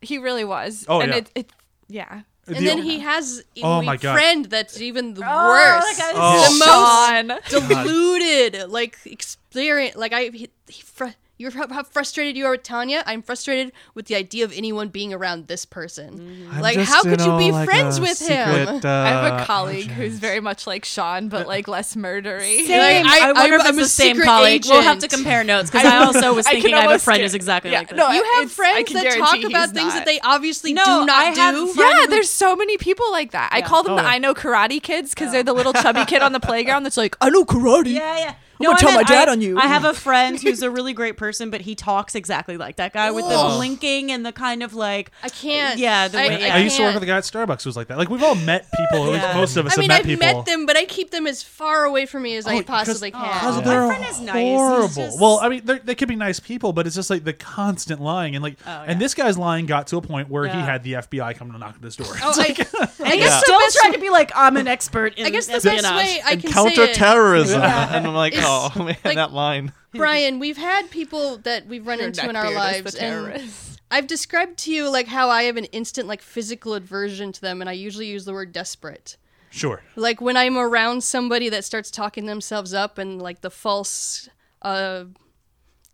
[0.00, 1.18] he really was Oh, and yeah.
[1.18, 1.50] it, it
[1.88, 4.14] yeah and The- then he has a Oh, my God.
[4.14, 5.96] friend that's even the Oh, worse.
[5.98, 7.28] that guy Oh.
[7.28, 7.68] the most Sean.
[7.84, 12.62] deluded like experience like i he, he fr- you're how how frustrated you are with
[12.62, 17.02] tonya i'm frustrated with the idea of anyone being around this person I'm like how
[17.02, 19.92] could you be like friends a with him secret, I have uh, a colleague agent.
[19.92, 22.64] who's very much like Sean, but like less murdery.
[22.66, 23.04] Same.
[23.04, 24.64] Like, I- I, wonder I'm- if I'm the same secret colleague.
[24.66, 27.34] We'll have to compare notes because I also was thinking I, have a friend who's
[27.34, 27.96] exactly yeah, like that.
[27.96, 29.94] no, you have friends that talk about things not.
[29.94, 33.10] that they obviously No, do not I have do friends Yeah, there's so many people
[33.10, 33.50] like that.
[33.52, 34.02] I call them Oh, the.
[34.02, 37.16] I know karate kids because they're the little chubby kid on the playground that's like,
[37.20, 37.92] I know karate.
[37.94, 38.34] Yeah, yeah.
[38.60, 39.58] I'm gonna I tell my dad I- on you.
[39.58, 42.92] I have a friend who's a really great person, but he talks exactly like that
[42.92, 45.10] guy with the blinking and the kind of like.
[45.22, 46.94] i can't Yeah, the I, way- I I used to work can't.
[46.96, 47.98] with a guy at Starbucks who was like that.
[47.98, 49.12] Like we've all met people.
[49.12, 49.34] Yeah.
[49.34, 50.36] Most of us I mean, have I've met people.
[50.38, 53.10] met them, but I keep them as far away from me as I Oh, possibly
[53.10, 53.20] can.
[53.42, 53.60] Oh.
[53.60, 54.34] they're My friend is nice.
[54.56, 54.88] Horrible.
[54.88, 58.00] just- Well, I mean, they're- could be nice people, but it's just like the constant
[58.00, 58.84] lying, and like, Oh, yeah.
[58.88, 61.58] and this guy's lying got to a point where he had the FBI come to
[61.58, 62.06] knock at his door.
[62.22, 62.44] Oh, It's I,
[63.04, 65.60] I guess the Still trying to be like I'm an expert in I guess the
[65.60, 67.62] best way I can counter say it, terrorism.
[67.62, 69.72] and I'm like, It's oh man, like- that line.
[69.92, 73.04] Brian, we've had people that we've run Your into in neckbeard our is lives, the
[73.04, 73.80] and terrorist.
[73.90, 77.60] I've described to you like how I have an instant like physical aversion to them,
[77.60, 79.16] and I usually use the word desperate.
[79.50, 79.82] sure.
[79.94, 84.28] Like when I'm around somebody that starts talking themselves up and like the false
[84.62, 85.04] uh,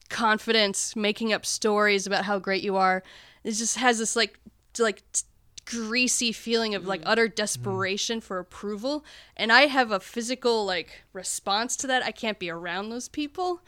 [0.09, 3.03] confidence, making up stories about how great you are,
[3.45, 4.39] it just has this like
[4.73, 5.23] t- like t-
[5.71, 9.05] greasy feeling of like utter desperation for approval
[9.37, 12.03] and i have a physical like response to that.
[12.03, 13.61] I can't be around those people.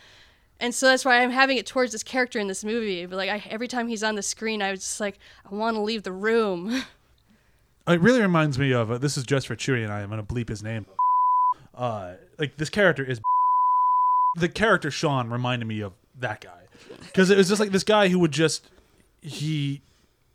[0.58, 3.06] And so that's why i'm having it towards this character in this movie.
[3.06, 5.18] But like I, every time he's on the screen i was just like
[5.50, 6.82] i want to leave the room.
[7.88, 10.02] It really reminds me of uh, this is just for Chewie and I.
[10.02, 10.86] I'm gonna bleep his name.
[11.74, 13.20] Uh, like this character is
[14.36, 16.60] the character Sean reminded me of that guy.
[17.00, 18.70] Because it was just like this guy who would just
[19.20, 19.82] he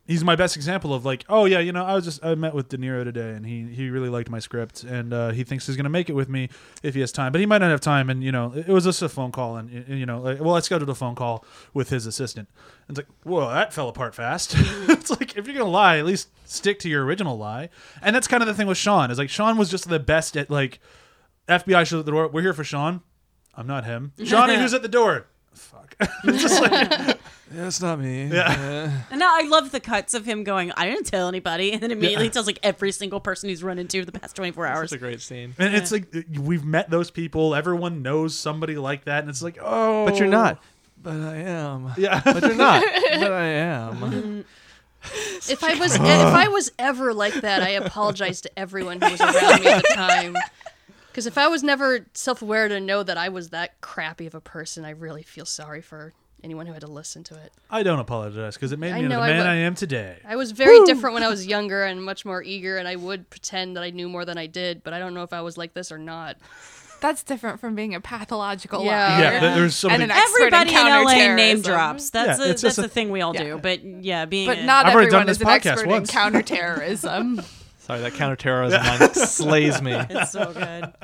[0.08, 2.55] he's my best example of like oh yeah you know I was just I met
[2.55, 5.68] with De Niro today and he he really liked my script and uh, he thinks
[5.68, 6.49] he's gonna make it with me
[6.82, 8.86] if he has time but he might not have time and you know it was
[8.86, 11.45] just a phone call and, and, you know like, well I scheduled a phone call
[11.74, 12.49] with his assistant.
[12.88, 14.55] And it's like whoa that fell apart fast.
[14.89, 17.70] It's like if you're gonna lie at least stick to your original lie.
[18.01, 20.36] And that's kind of the thing with Sean is like Sean was just the best
[20.38, 20.80] at like
[21.47, 23.01] FBI shows at the door we're here for Sean.
[23.55, 24.14] I'm not him.
[24.18, 25.28] Johnny who's at the door
[26.00, 27.20] It's just like
[27.54, 28.28] Yeah, it's not me.
[28.28, 29.04] Yeah.
[29.10, 31.72] And now I love the cuts of him going, I didn't tell anybody.
[31.72, 34.84] And then immediately tells like every single person he's run into the past 24 hours.
[34.86, 35.56] It's a great scene.
[35.58, 37.56] And it's like uh, we've met those people.
[37.56, 40.62] Everyone knows somebody like that, and it's like, oh, But you're not.
[41.02, 41.93] But I am.
[41.98, 42.84] Yeah, But you're not.
[43.14, 43.98] but I am.
[43.98, 44.43] Mm.
[45.48, 49.22] if i was if i was ever like that i apologize to everyone who was
[49.22, 50.36] around me at the time
[51.18, 54.39] because if i was never self-aware to know that i was that crappy of a
[54.41, 56.13] person i really feel sorry for
[56.43, 59.07] anyone who had to listen to it I don't apologize because it made I me
[59.07, 60.20] know the I man would- I am today.
[60.26, 63.28] I was very different when I was younger and much more eager, and I would
[63.32, 65.57] pretend that I knew more than I did, but I don't know if I was
[65.57, 66.38] like this or not.
[67.01, 68.91] That's different from being a pathological Yeah.
[69.18, 69.22] liar.
[69.24, 69.95] Yeah, there- there's something.
[70.01, 71.61] And an expert Everybody in, LA name counterterrorism.
[71.63, 72.09] drops.
[72.11, 73.43] That's Yeah, a it's that's just a- a thing we all Yeah.
[73.43, 73.59] do.
[73.61, 75.88] But yeah, being But a- not I've already done everyone this is an podcast expert
[75.89, 76.09] once.
[76.09, 77.41] in counterterrorism.
[77.88, 79.94] Sorry, that counterterrorism line slays me.
[79.94, 80.94] It's so good.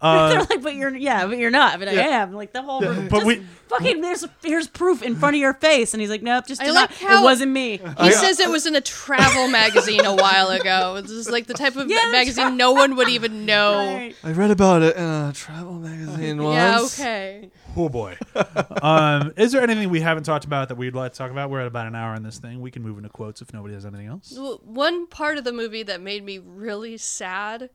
[0.00, 1.78] Uh, They're like, but you're yeah, but you're not.
[1.78, 2.32] But I am.
[2.32, 2.80] Like the whole.
[2.80, 3.06] room.
[3.08, 6.22] but just we- fucking there's here's proof in front of your face, and he's like,
[6.22, 6.98] nope, just I did like not.
[6.98, 7.80] how- it wasn't me.
[8.00, 11.00] He says it was in a travel magazine a while ago.
[11.00, 13.76] This is like the type of Yeah, magazine no one would even know.
[13.94, 14.14] Right.
[14.24, 16.98] I read about it in a travel magazine once.
[16.98, 17.50] Yeah, okay.
[17.78, 18.16] Oh boy.
[18.82, 21.50] um, is there anything we haven't talked about that we'd like to talk about?
[21.50, 22.60] We're at about an hour on this thing.
[22.60, 24.34] We can move into quotes if nobody has anything else.
[24.36, 27.70] Well, One part of the movie that made me really sad,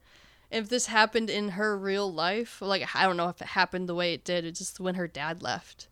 [0.50, 3.94] if this happened in her real life, like I don't know if it happened the
[3.94, 5.88] way it did, it's just when her dad left.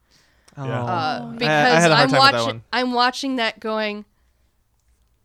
[0.56, 0.66] Oh.
[0.66, 0.84] Yeah.
[0.84, 2.62] Uh, because I had a hard am time with that watching.
[2.72, 4.04] I'm watching that going.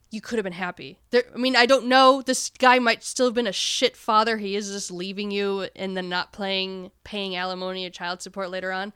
[0.09, 0.99] You could have been happy.
[1.09, 2.21] There, I mean, I don't know.
[2.21, 4.37] This guy might still have been a shit father.
[4.37, 8.71] He is just leaving you and then not playing, paying alimony or child support later
[8.71, 8.93] on.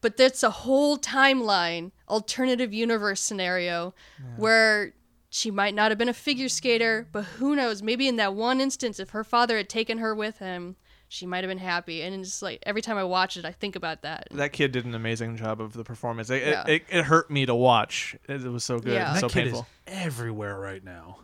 [0.00, 3.94] But that's a whole timeline, alternative universe scenario,
[4.36, 4.94] where
[5.28, 7.82] she might not have been a figure skater, but who knows?
[7.82, 10.76] Maybe in that one instance, if her father had taken her with him,
[11.08, 12.02] she might have been happy.
[12.02, 14.28] And it's like every time I watch it, I think about that.
[14.32, 16.30] That kid did an amazing job of the performance.
[16.30, 16.64] It, Yeah.
[16.66, 18.16] it, it, it hurt me to watch.
[18.28, 19.08] It, it was so good, Yeah.
[19.08, 19.66] and that so kid painful.
[19.86, 21.18] is everywhere right now.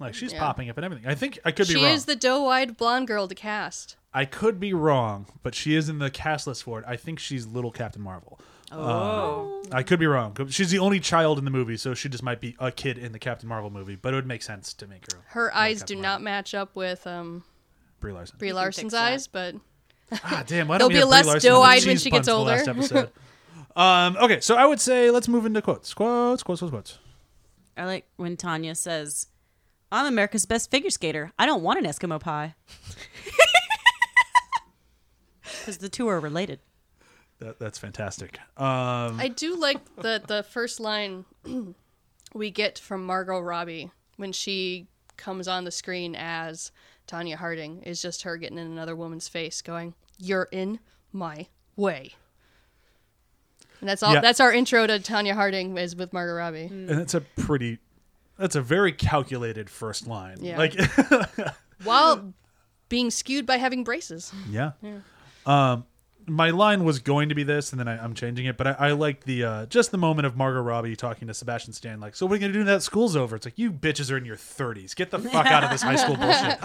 [0.00, 0.38] Like she's Yeah.
[0.40, 1.06] popping up and everything.
[1.08, 3.96] I think I could be wrong she is the doe-eyed blonde girl to cast.
[4.14, 6.84] I could be wrong, but she is in the cast list for it.
[6.88, 8.38] I think she's little Captain Marvel.
[8.70, 9.62] Oh.
[9.72, 10.36] I could be wrong.
[10.50, 13.12] She's the only child in the movie, so she just might be a kid in
[13.12, 13.96] the Captain Marvel movie.
[13.96, 16.76] But it would make sense to make her Her eyes do Captain not match up
[16.76, 17.44] with um,
[18.00, 18.36] Brie Larson.
[18.38, 19.12] Brie Larson's fix that.
[19.12, 19.54] eyes, but
[20.24, 20.68] Ah, damn!
[20.68, 22.10] Why They'll don't we be have Brie less Larson on the doe-eyed when cheese she
[22.10, 22.78] puns gets for the last older.
[22.80, 23.10] episode?
[23.76, 25.92] um, okay, so I would say let's move into quotes.
[25.94, 26.98] Quotes, quotes, quotes, quotes.
[27.76, 29.26] I like when Tonya says,
[29.92, 31.32] "I'm America's best figure skater.
[31.38, 32.54] I don't want an Eskimo pie."
[35.42, 36.60] Because the two are related.
[37.40, 38.38] That, that's fantastic.
[38.56, 41.24] Um, I do like the the first line
[42.34, 46.72] we get from Margot Robbie when she comes on the screen as
[47.08, 50.78] Tonya Harding is just her getting in another woman's face, going, "You're in
[51.12, 51.46] my
[51.76, 52.12] way."
[53.80, 54.14] And that's all.
[54.14, 54.20] Yeah.
[54.20, 56.66] That's our intro to Tonya Harding is with Margot Robbie.
[56.66, 57.78] and that's a pretty,
[58.36, 60.38] that's a very calculated first line.
[60.40, 60.58] Yeah.
[60.58, 60.74] Like,
[61.84, 62.34] While
[62.88, 64.32] being skewed by having braces.
[64.50, 64.72] Yeah.
[65.46, 65.86] Um,
[66.28, 68.56] my line was going to be this, and then I, I'm changing it.
[68.56, 71.72] But I, I like the uh, just the moment of Margot Robbie talking to Sebastian
[71.72, 73.72] Stan, like, "So what are you gonna do now that school's over?" It's like you
[73.72, 74.94] bitches are in your 30s.
[74.94, 76.58] Get the fuck out of this high school bullshit.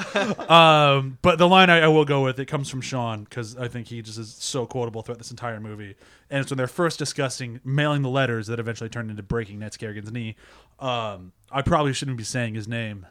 [0.53, 3.68] Um, but the line I, I will go with it comes from Sean because I
[3.68, 5.95] think he just is so quotable throughout this entire movie,
[6.30, 9.74] and it's when they're first discussing mailing the letters that eventually turned into breaking Ned
[9.74, 10.36] Scarrigan's knee.
[10.80, 13.05] Um, I probably shouldn't be saying his name,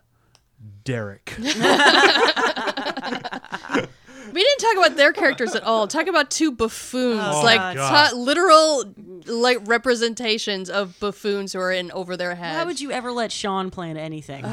[0.84, 1.36] Derek.
[4.33, 5.87] We didn't talk about their characters at all.
[5.87, 8.85] Talk about two buffoons, Oh, like ta- literal,
[9.26, 12.57] like representations of buffoons who are in over their head.
[12.57, 14.45] Why would you ever let Sean plan anything?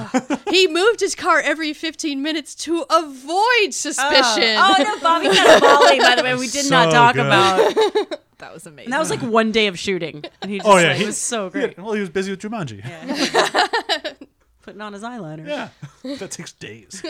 [0.50, 3.70] He moved his car every 15 minutes to avoid oh.
[3.72, 4.56] suspicion.
[4.58, 7.26] Oh no, Bobby got a Cannavale, by the way, we did So not talk good.
[7.26, 8.20] about.
[8.40, 8.86] That was amazing.
[8.86, 10.98] And that was like one day of shooting, and he oh, just Oh, yeah, like,
[10.98, 11.78] he- was so Yeah, great.
[11.78, 12.82] well, he was busy with Jumanji.
[12.82, 14.30] Put
[14.62, 15.46] Putting on his eyeliner.
[15.46, 15.70] Yeah,
[16.04, 17.04] that takes days.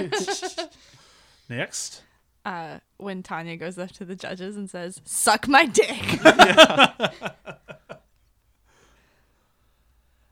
[1.47, 2.01] Next,
[2.50, 6.20] Uh, when Tonya goes up to the judges and says, "Suck my dick."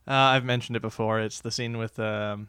[0.09, 1.19] Uh, I've mentioned it before.
[1.19, 2.47] It's the scene with um,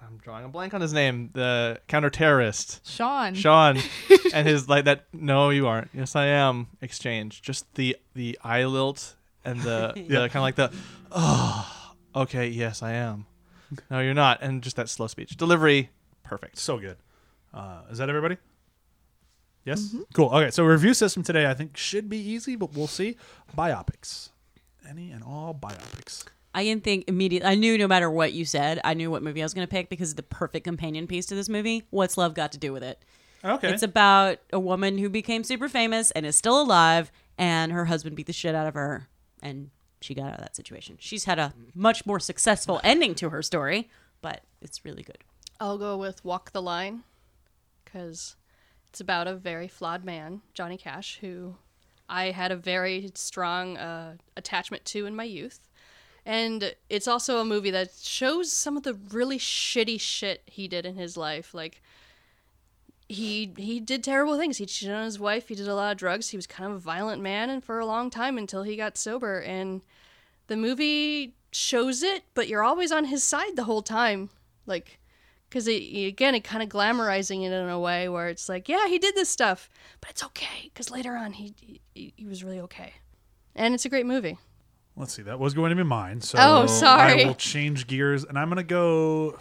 [0.00, 1.30] I'm drawing a blank on his name.
[1.32, 3.34] The counter terrorist Sean.
[3.34, 3.78] Sean
[4.32, 5.06] and his like that.
[5.12, 5.90] No, you aren't.
[5.92, 6.68] Yes, I am.
[6.80, 7.42] Exchange.
[7.42, 10.28] Just the the eye lilt and the Yeah.
[10.28, 10.72] kind of like the
[11.10, 13.26] oh okay yes I am.
[13.90, 14.40] No, you're not.
[14.40, 15.90] And just that slow speech delivery.
[16.22, 16.58] Perfect.
[16.58, 16.98] so good.
[17.52, 18.36] Uh, is that everybody?
[19.68, 19.88] Yes.
[19.88, 20.02] Mm-hmm.
[20.14, 20.30] Cool.
[20.30, 23.16] Okay, so review system today I think should be easy, but we'll see.
[23.56, 24.30] Biopics,
[24.88, 26.24] any and all biopics.
[26.54, 27.46] I didn't think immediately.
[27.46, 29.70] I knew no matter what you said, I knew what movie I was going to
[29.70, 31.84] pick because it's the perfect companion piece to this movie.
[31.90, 32.98] What's love got to do with it?
[33.44, 33.70] Okay.
[33.70, 38.16] It's about a woman who became super famous and is still alive, and her husband
[38.16, 39.06] beat the shit out of her,
[39.42, 39.68] and
[40.00, 40.96] she got out of that situation.
[40.98, 43.90] She's had a much more successful ending to her story,
[44.22, 45.18] but it's really good.
[45.60, 47.02] I'll go with Walk the Line
[47.84, 48.34] because
[48.90, 51.56] it's about a very flawed man, Johnny Cash, who
[52.08, 55.68] I had a very strong uh, attachment to in my youth.
[56.24, 60.84] And it's also a movie that shows some of the really shitty shit he did
[60.84, 61.54] in his life.
[61.54, 61.80] Like,
[63.08, 64.58] he he did terrible things.
[64.58, 65.48] He cheated on his wife.
[65.48, 66.28] He did a lot of drugs.
[66.28, 68.98] He was kind of a violent man, and for a long time until he got
[68.98, 69.40] sober.
[69.40, 69.80] And
[70.48, 74.28] the movie shows it, but you're always on his side the whole time.
[74.66, 74.98] Like,
[75.48, 78.98] because again, it kind of glamorizing it in a way where it's like, yeah, he
[78.98, 79.68] did this stuff,
[80.00, 81.54] but it's okay because later on he,
[81.94, 82.94] he he was really okay,
[83.54, 84.38] and it's a great movie.
[84.96, 85.22] Let's see.
[85.22, 86.20] That was going to be mine.
[86.20, 87.22] So Oh, sorry.
[87.24, 89.38] I will change gears, and I'm going to go.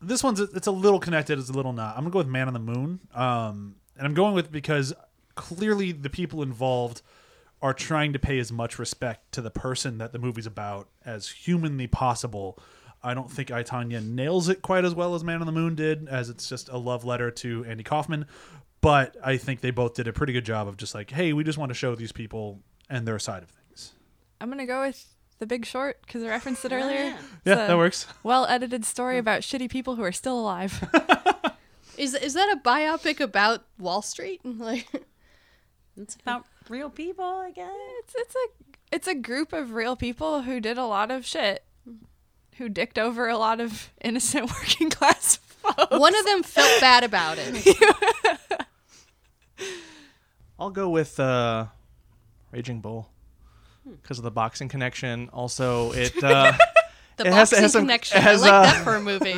[0.00, 1.96] This one's it's a little connected, it's a little not.
[1.96, 4.94] I'm gonna go with Man on the Moon, um, and I'm going with because
[5.34, 7.02] clearly the people involved
[7.60, 11.28] are trying to pay as much respect to the person that the movie's about as
[11.28, 12.58] humanly possible.
[13.02, 15.74] I don't think I Tonya nails it quite as well as Man on the Moon
[15.74, 18.26] did, as it's just a love letter to Andy Kaufman.
[18.80, 21.44] But I think they both did a pretty good job of just like, hey, we
[21.44, 23.92] just want to show these people and their side of things.
[24.40, 25.04] I'm gonna go with
[25.38, 27.16] The Big Short because I referenced it earlier.
[27.44, 28.06] Yeah, that works.
[28.22, 29.20] Well edited story mm.
[29.20, 30.88] about shitty people who are still alive.
[31.98, 34.40] Is is that a biopic about Wall Street?
[34.44, 34.86] Like,
[35.96, 37.72] It's about real people, I guess.
[37.98, 38.48] it's it's a
[38.92, 41.64] it's a group of real people who did a lot of shit,
[42.58, 45.90] who dicked over a lot of innocent working class folks.
[45.98, 47.66] one of them felt bad about it.
[50.58, 51.66] I'll go with uh,
[52.50, 53.08] Raging Bull
[54.02, 55.28] because of the boxing connection.
[55.32, 56.52] Also, it uh,
[57.16, 58.20] The It has- boxing has some- connection.
[58.20, 59.30] has, I like uh, that for a movie.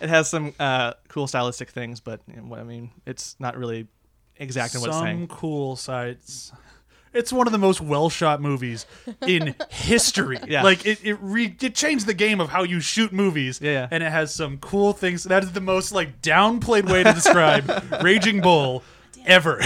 [0.00, 3.86] it has some uh, cool stylistic things, but you know, I mean, it's not really
[4.36, 6.52] exact in what it's Some cool sites.
[7.14, 8.86] It's one of the most well shot movies
[9.26, 10.38] in history.
[10.46, 10.62] Yeah.
[10.62, 13.60] Like it, it re it changed the game of how you shoot movies.
[13.62, 13.88] Yeah, yeah.
[13.90, 15.24] And it has some cool things.
[15.24, 17.70] That is the most like downplayed way to describe
[18.02, 18.82] Raging Bull
[19.24, 19.60] ever.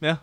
[0.00, 0.18] Yeah,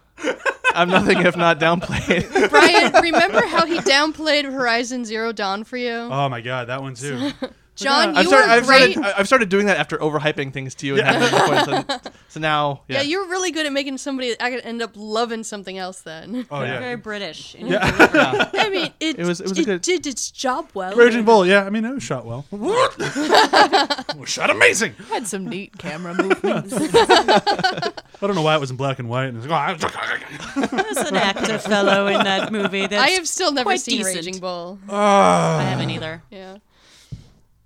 [0.75, 2.49] I'm nothing if not downplayed.
[2.51, 5.91] Brian, remember how he downplayed Horizon Zero Dawn for you?
[5.91, 7.31] oh my god, that one too.
[7.75, 8.91] John, I've you started, were I've, great.
[8.93, 10.97] started, I've started doing that after overhyping things to you.
[10.97, 13.01] And having points, and so now, yeah, yeah.
[13.01, 16.45] you're really good at making somebody end up loving something else then.
[16.51, 16.95] Oh yeah, Very.
[16.97, 17.55] British.
[17.59, 17.79] yeah.
[18.53, 20.95] I mean, it, It was- it was a good- did its job well.
[20.95, 22.45] Raging Bull, yeah, I mean it was shot well.
[22.51, 24.93] it was shot amazing.
[25.09, 26.73] had some neat camera movements.
[26.73, 29.25] I don't know why it was in black and white.
[29.25, 32.87] And oh, it was There's an actor fellow in that movie.
[32.87, 34.15] That's I have still never seen decent.
[34.15, 34.79] Raging Bull.
[34.87, 35.59] Ah.
[35.59, 36.21] I haven't either.
[36.29, 36.57] Yeah.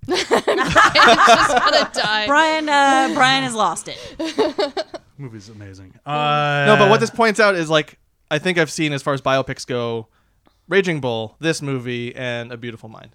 [0.08, 2.26] Brian's just gonna die.
[2.26, 3.98] Brian, uh, Brian has lost it.
[5.18, 5.94] movie's amazing.
[6.06, 7.98] Uh, no, but what this points out is like
[8.30, 10.08] I think I've seen as far as biopics go,
[10.68, 13.14] Raging Bull, this movie, and A Beautiful Mind.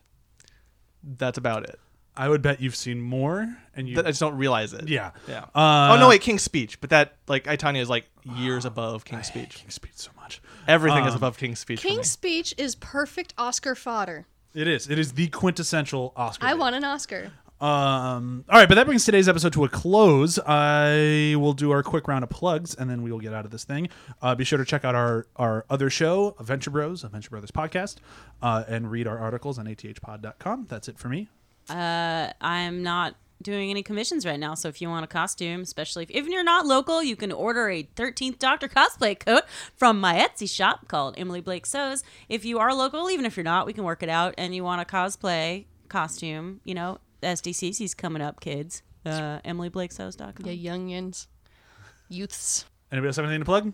[1.03, 1.79] That's about it.
[2.15, 4.87] I would bet you've seen more, and you Th- I just don't realize it.
[4.87, 5.45] yeah Yeah.
[5.55, 8.05] Uh, oh no, wait, King's Speech, but that like I Tonya is like
[8.37, 9.55] years above King's Speech.
[9.55, 10.39] King's Speech so much.
[10.67, 11.81] Everything is Um, above King's Speech.
[11.81, 11.95] for me.
[11.95, 14.27] King's Speech is perfect Oscar fodder.
[14.53, 14.89] It is.
[14.89, 16.45] It is the quintessential Oscar.
[16.45, 16.59] I bait.
[16.59, 17.31] want an Oscar.
[17.61, 18.43] Um.
[18.49, 20.37] All right, but that brings today's episode to a close.
[20.45, 23.51] I will do our quick round of plugs, and then we will get out of
[23.51, 23.87] this thing.
[24.21, 27.97] Uh, be sure to check out our our other show, Adventure Bros, Adventure Brothers podcast,
[28.41, 30.65] uh, and read our articles on athpod.com.
[30.67, 31.29] That's it for me.
[31.69, 36.03] Uh, I'm not doing any commissions right now, so if you want a costume, especially
[36.03, 39.43] if, if you're not local, you can order a 13th Doctor cosplay coat
[39.75, 42.03] from my Etsy shop called Emily Blake Sews.
[42.29, 44.33] If you are local, even if you're not, we can work it out.
[44.37, 48.81] And you want a cosplay costume, you know, SDCC's coming up, kids.
[49.05, 50.45] Uh, EmilyBlakeSews.com.
[50.45, 51.27] Yeah, youngins,
[52.07, 52.65] youths.
[52.91, 53.73] Anybody else have anything to plug?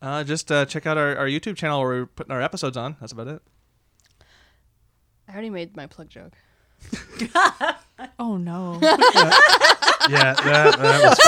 [0.00, 2.96] Uh, just uh, check out our, our YouTube channel where we're putting our episodes on.
[3.00, 3.42] That's about it.
[5.28, 6.32] I already made my plug joke.
[8.18, 8.78] Oh no.
[10.08, 11.18] Yeah, that, that was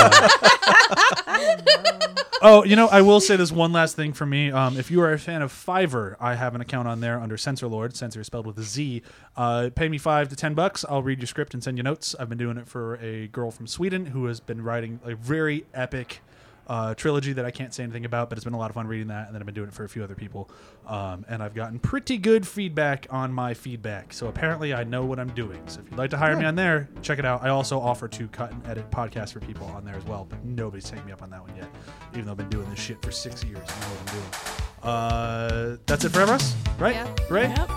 [1.26, 2.28] fun.
[2.42, 4.53] oh, you know, I will say this one last thing for me.
[4.53, 7.36] Um, if you are a fan of Fiverr, I have an account on there under
[7.36, 7.96] Censor Lord.
[7.96, 9.03] Censor is spelled with a Z.
[9.36, 10.84] Uh, pay me five to ten bucks.
[10.88, 12.14] I'll read your script and send you notes.
[12.20, 15.66] I've been doing it for a girl from Sweden who has been writing a very
[15.74, 16.20] epic
[16.69, 18.87] uh, trilogy that I can't say anything about, but it's been a lot of fun
[18.87, 19.27] reading that.
[19.27, 20.51] And then I've been doing it for a few other people.
[20.87, 24.12] Um, and I've gotten pretty good feedback on my feedback.
[24.12, 25.61] So apparently I know what I'm doing.
[25.66, 27.43] So if you'd like to hire me on there, check it out.
[27.43, 30.45] I also offer to cut and edit podcasts for people on there as well, but
[30.45, 31.69] nobody's taken me up on that one yet.
[32.12, 33.59] Even though I've been doing this shit for six years.
[33.59, 34.59] I know what I'm doing.
[34.83, 36.95] Uh, that's it for us, right?
[36.95, 37.14] Yeah.
[37.31, 37.49] Right?
[37.49, 37.69] Yep.